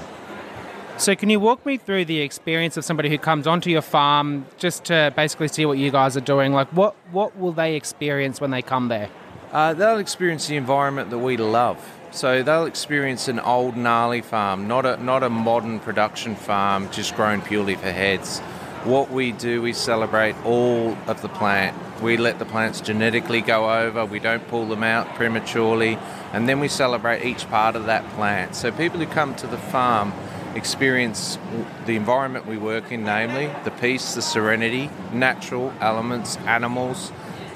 [0.98, 4.46] So, can you walk me through the experience of somebody who comes onto your farm
[4.58, 6.54] just to basically see what you guys are doing?
[6.54, 9.10] Like, what what will they experience when they come there?
[9.52, 11.78] Uh, they'll experience the environment that we love.
[12.12, 17.14] So they'll experience an old gnarly farm, not a not a modern production farm just
[17.18, 18.40] grown purely for heads.
[18.86, 21.76] What we do, we celebrate all of the plant.
[22.02, 24.06] We let the plants genetically go over.
[24.06, 25.98] We don't pull them out prematurely,
[26.32, 28.56] and then we celebrate each part of that plant.
[28.56, 30.14] So people who come to the farm
[30.56, 31.38] experience
[31.86, 37.12] the environment we work in, namely the peace, the serenity, natural elements, animals,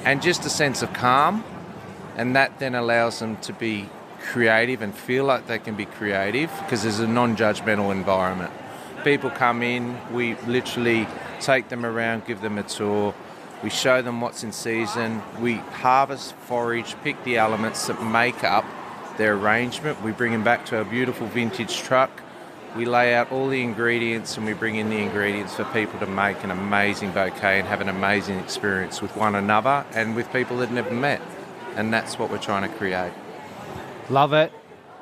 [0.05, 1.43] and just a sense of calm.
[2.15, 3.89] And that then allows them to be
[4.21, 8.51] creative and feel like they can be creative because there's a non judgmental environment.
[9.03, 11.07] People come in, we literally
[11.39, 13.15] take them around, give them a tour,
[13.63, 18.65] we show them what's in season, we harvest, forage, pick the elements that make up
[19.17, 22.09] their arrangement, we bring them back to our beautiful vintage truck.
[22.75, 26.05] We lay out all the ingredients and we bring in the ingredients for people to
[26.05, 30.57] make an amazing bouquet and have an amazing experience with one another and with people
[30.57, 31.21] they've never met.
[31.75, 33.11] And that's what we're trying to create.
[34.09, 34.51] Love it.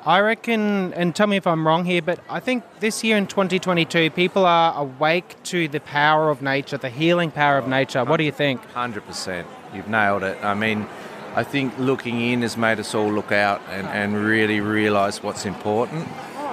[0.04, 3.26] I reckon, and tell me if I'm wrong here, but I think this year in
[3.26, 8.04] 2022, people are awake to the power of nature, the healing power of nature.
[8.04, 8.62] What do you think?
[8.72, 9.44] 100%.
[9.74, 10.42] You've nailed it.
[10.42, 10.86] I mean,
[11.34, 15.44] I think looking in has made us all look out and, and really realise what's
[15.44, 16.08] important.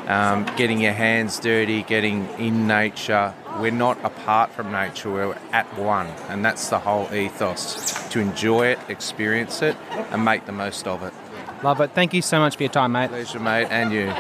[0.08, 3.34] Um, getting your hands dirty, getting in nature.
[3.60, 6.08] We're not apart from nature, we're at one.
[6.30, 9.76] And that's the whole ethos to enjoy it, experience it,
[10.12, 11.14] and make the most of it.
[11.64, 11.92] Love it.
[11.92, 13.10] Thank you so much for your time, mate.
[13.10, 14.14] Pleasure, mate, and you.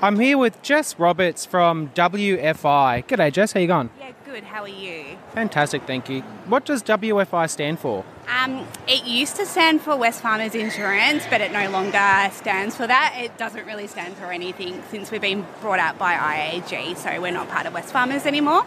[0.00, 3.06] I'm here with Jess Roberts from WFI.
[3.06, 3.52] G'day, Jess.
[3.52, 3.88] How you going?
[4.00, 4.42] Yeah, good.
[4.42, 5.16] How are you?
[5.32, 6.22] Fantastic, thank you.
[6.46, 8.04] What does WFI stand for?
[8.32, 13.14] Um, it used to stand for Wesfarmers Insurance, but it no longer stands for that.
[13.18, 17.30] It doesn't really stand for anything since we've been brought out by IAG, so we're
[17.30, 18.64] not part of Wesfarmers anymore.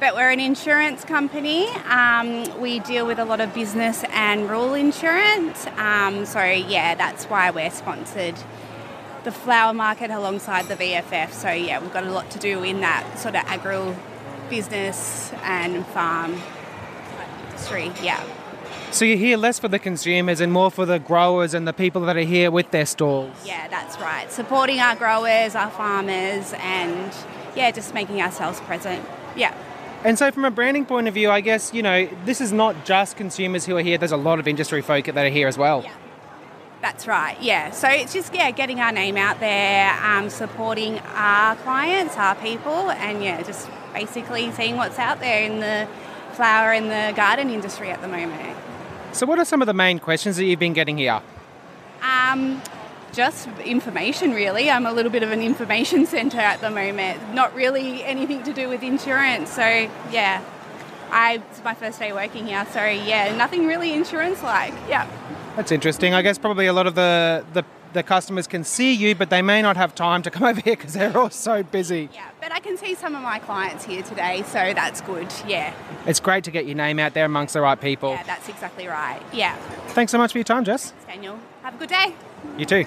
[0.00, 1.68] But we're an insurance company.
[1.88, 5.66] Um, we deal with a lot of business and rural insurance.
[5.76, 8.36] Um, so, yeah, that's why we're sponsored
[9.24, 11.32] the flower market alongside the VFF.
[11.32, 13.94] So, yeah, we've got a lot to do in that sort of agri
[14.48, 16.40] business and farm
[17.50, 17.92] industry.
[18.02, 18.24] Yeah.
[18.92, 22.02] So you're here less for the consumers and more for the growers and the people
[22.02, 23.34] that are here with their stalls.
[23.42, 24.30] Yeah, that's right.
[24.30, 27.10] Supporting our growers, our farmers, and
[27.56, 29.02] yeah, just making ourselves present.
[29.34, 29.56] Yeah.
[30.04, 32.84] And so, from a branding point of view, I guess, you know, this is not
[32.84, 35.56] just consumers who are here, there's a lot of industry folk that are here as
[35.56, 35.84] well.
[35.84, 35.94] Yeah.
[36.82, 37.70] That's right, yeah.
[37.70, 42.90] So it's just, yeah, getting our name out there, um, supporting our clients, our people,
[42.90, 45.88] and yeah, just basically seeing what's out there in the
[46.34, 48.58] flower and the garden industry at the moment.
[49.12, 51.20] So, what are some of the main questions that you've been getting here?
[52.02, 52.62] Um,
[53.12, 54.70] just information, really.
[54.70, 57.34] I'm a little bit of an information centre at the moment.
[57.34, 59.50] Not really anything to do with insurance.
[59.50, 59.62] So,
[60.10, 60.42] yeah,
[61.10, 62.66] I, it's my first day working here.
[62.72, 64.72] So, yeah, nothing really insurance like.
[64.88, 65.06] Yeah.
[65.56, 66.14] That's interesting.
[66.14, 69.42] I guess probably a lot of the, the, the customers can see you, but they
[69.42, 72.08] may not have time to come over here because they're all so busy.
[72.14, 75.32] Yeah, but I can see some of my clients here today, so that's good.
[75.46, 75.72] Yeah.
[76.06, 78.10] It's great to get your name out there amongst the right people.
[78.10, 79.22] Yeah, that's exactly right.
[79.32, 79.54] Yeah.
[79.90, 80.90] Thanks so much for your time, Jess.
[80.90, 81.38] Thanks, Daniel.
[81.62, 82.14] Have a good day.
[82.58, 82.84] You too.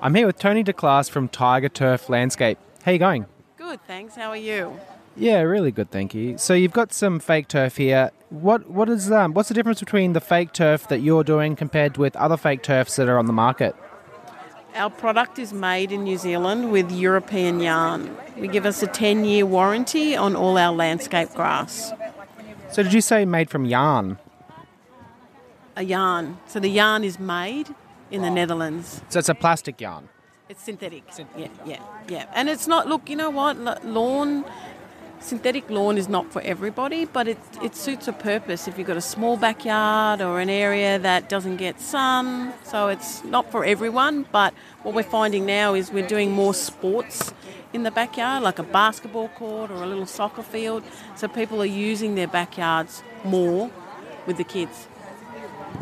[0.00, 2.58] I'm here with Tony DeClass from Tiger Turf Landscape.
[2.82, 3.26] How you going?
[3.56, 4.16] Good, thanks.
[4.16, 4.80] How are you?
[5.16, 6.38] Yeah, really good, thank you.
[6.38, 8.10] So you've got some fake turf here.
[8.30, 11.98] What what is um what's the difference between the fake turf that you're doing compared
[11.98, 13.76] with other fake turfs that are on the market?
[14.74, 18.16] Our product is made in New Zealand with European yarn.
[18.38, 21.92] We give us a 10 year warranty on all our landscape grass.
[22.70, 24.18] So did you say made from yarn?
[25.76, 26.38] A yarn.
[26.46, 27.74] So the yarn is made
[28.10, 29.02] in the Netherlands.
[29.10, 30.08] So it's a plastic yarn.
[30.48, 31.04] It's synthetic.
[31.36, 32.26] Yeah, yeah, yeah.
[32.34, 33.58] And it's not, look, you know what?
[33.84, 34.44] Lawn,
[35.24, 38.96] synthetic lawn is not for everybody, but it, it suits a purpose if you've got
[38.96, 42.52] a small backyard or an area that doesn't get sun.
[42.64, 47.32] So it's not for everyone, but what we're finding now is we're doing more sports
[47.72, 50.82] in the backyard, like a basketball court or a little soccer field.
[51.16, 53.70] So people are using their backyards more
[54.26, 54.88] with the kids.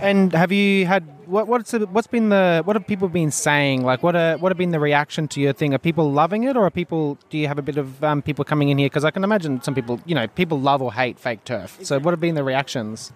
[0.00, 3.84] And have you had what what's what's been the what have people been saying?
[3.84, 5.74] Like what are what have been the reaction to your thing?
[5.74, 7.18] Are people loving it, or are people?
[7.28, 8.86] Do you have a bit of um, people coming in here?
[8.88, 11.78] Because I can imagine some people, you know, people love or hate fake turf.
[11.82, 13.12] So what have been the reactions?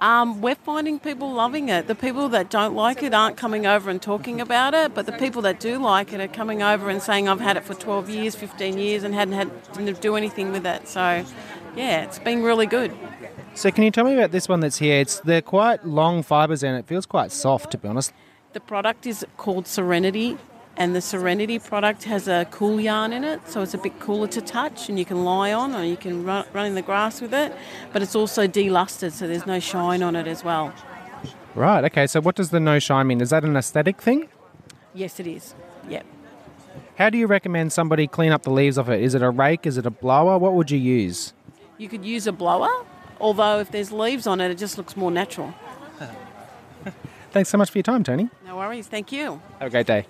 [0.00, 1.88] Um, we're finding people loving it.
[1.88, 5.12] The people that don't like it aren't coming over and talking about it, but the
[5.12, 8.08] people that do like it are coming over and saying, "I've had it for 12
[8.08, 11.24] years, 15 years, and hadn't had didn't do anything with it." So,
[11.74, 12.92] yeah, it's been really good.
[13.58, 15.00] So can you tell me about this one that's here?
[15.00, 18.12] It's they're quite long fibres and it feels quite soft, to be honest.
[18.52, 20.38] The product is called Serenity,
[20.76, 24.28] and the Serenity product has a cool yarn in it, so it's a bit cooler
[24.28, 27.20] to touch, and you can lie on or you can run, run in the grass
[27.20, 27.52] with it.
[27.92, 30.72] But it's also delustered, so there's no shine on it as well.
[31.56, 31.82] Right.
[31.82, 32.06] Okay.
[32.06, 33.20] So what does the no shine mean?
[33.20, 34.28] Is that an aesthetic thing?
[34.94, 35.56] Yes, it is.
[35.88, 36.06] Yep.
[36.96, 39.02] How do you recommend somebody clean up the leaves off it?
[39.02, 39.66] Is it a rake?
[39.66, 40.38] Is it a blower?
[40.38, 41.32] What would you use?
[41.76, 42.84] You could use a blower,
[43.20, 45.54] although if there's leaves on it, it just looks more natural.
[47.30, 48.28] Thanks so much for your time, Tony.
[48.46, 48.86] No worries.
[48.86, 49.40] Thank you.
[49.58, 50.06] Have a great day.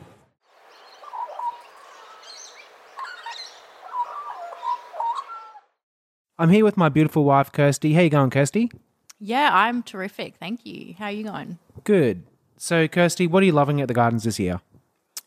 [6.39, 7.94] I'm here with my beautiful wife, Kirsty.
[7.94, 8.70] How you going, Kirsty?
[9.18, 10.36] Yeah, I'm terrific.
[10.36, 10.94] Thank you.
[10.97, 11.59] How are you going?
[11.82, 12.22] Good.
[12.56, 14.60] So, Kirsty, what are you loving at the gardens this year?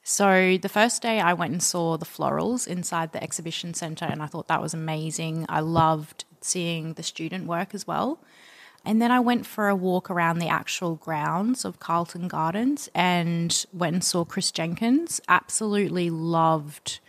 [0.03, 4.23] So, the first day I went and saw the florals inside the exhibition centre, and
[4.23, 5.45] I thought that was amazing.
[5.49, 8.19] I loved seeing the student work as well.
[8.83, 13.65] And then I went for a walk around the actual grounds of Carlton Gardens and
[13.71, 15.21] went and saw Chris Jenkins.
[15.27, 16.99] Absolutely loved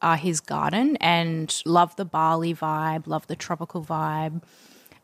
[0.00, 4.42] uh, his garden and loved the Bali vibe, loved the tropical vibe.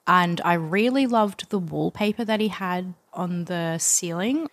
[0.08, 4.48] And I really loved the wallpaper that he had on the ceiling.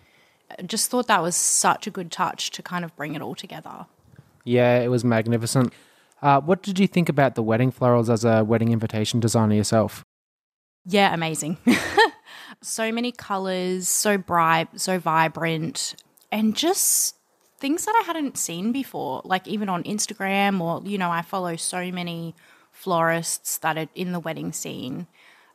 [0.66, 3.88] Just thought that was such a good touch to kind of bring it all together.
[4.44, 5.74] Yeah, it was magnificent.
[6.26, 10.04] Uh, what did you think about the wedding florals as a wedding invitation designer yourself?
[10.84, 11.58] Yeah, amazing.
[12.64, 15.96] so many colors, so bright, so vibrant,
[16.32, 17.16] and just
[17.60, 21.58] things that I hadn't seen before, like even on Instagram or, you know, I follow
[21.58, 22.34] so many
[22.72, 25.06] florists that are in the wedding scene.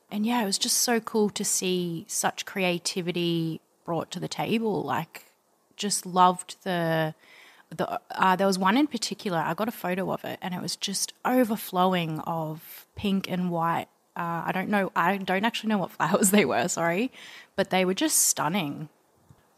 [0.09, 4.85] And yeah, it was just so cool to see such creativity brought to the table.
[4.85, 5.33] Like,
[5.77, 7.17] just loved the.
[7.75, 10.61] The, uh, there was one in particular, I got a photo of it, and it
[10.61, 13.87] was just overflowing of pink and white
[14.17, 14.91] uh, I don't know.
[14.95, 16.69] I don't actually know what flowers they were.
[16.69, 17.11] Sorry,
[17.57, 18.89] but they were just stunning.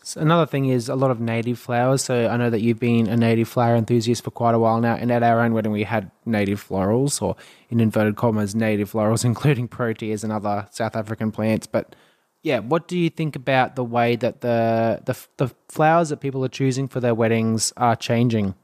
[0.05, 2.02] So another thing is a lot of native flowers.
[2.02, 4.94] So I know that you've been a native flower enthusiast for quite a while now.
[4.94, 7.36] And at our own wedding, we had native florals, or
[7.70, 11.66] in inverted commas, native florals, including proteas and other South African plants.
[11.66, 11.94] But
[12.43, 16.44] yeah, what do you think about the way that the the, the flowers that people
[16.44, 18.55] are choosing for their weddings are changing?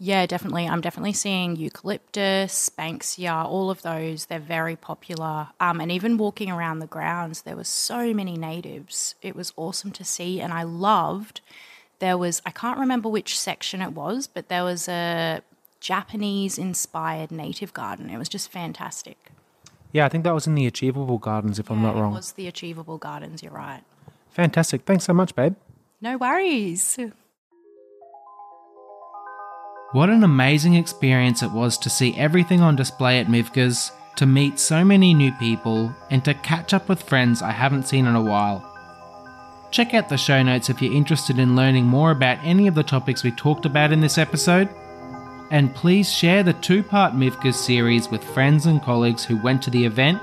[0.00, 0.68] Yeah, definitely.
[0.68, 4.26] I'm definitely seeing eucalyptus, banksia, all of those.
[4.26, 5.48] They're very popular.
[5.58, 9.16] Um, and even walking around the grounds, there were so many natives.
[9.22, 11.40] It was awesome to see, and I loved.
[11.98, 15.42] There was I can't remember which section it was, but there was a
[15.80, 18.10] Japanese-inspired native garden.
[18.10, 19.16] It was just fantastic.
[19.92, 22.12] Yeah, I think that was in the Achievable Gardens, if I'm not wrong.
[22.12, 23.42] It was the Achievable Gardens.
[23.42, 23.82] You're right.
[24.30, 24.82] Fantastic.
[24.82, 25.54] Thanks so much, babe.
[26.00, 26.98] No worries.
[29.92, 34.58] What an amazing experience it was to see everything on display at MIFGS, to meet
[34.58, 38.22] so many new people, and to catch up with friends I haven't seen in a
[38.22, 38.64] while.
[39.70, 42.82] Check out the show notes if you're interested in learning more about any of the
[42.82, 44.68] topics we talked about in this episode.
[45.50, 49.70] And please share the two part MIFGS series with friends and colleagues who went to
[49.70, 50.20] the event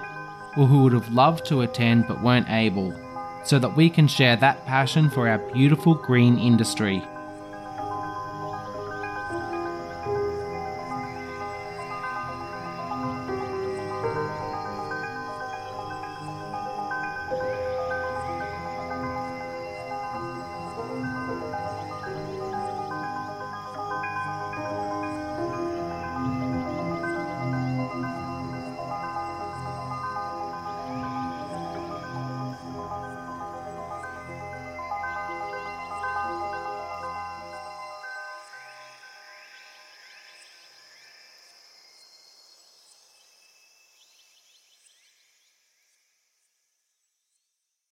[0.56, 2.94] or who would have loved to attend but weren't able,
[3.44, 7.04] so that we can share that passion for our beautiful green industry.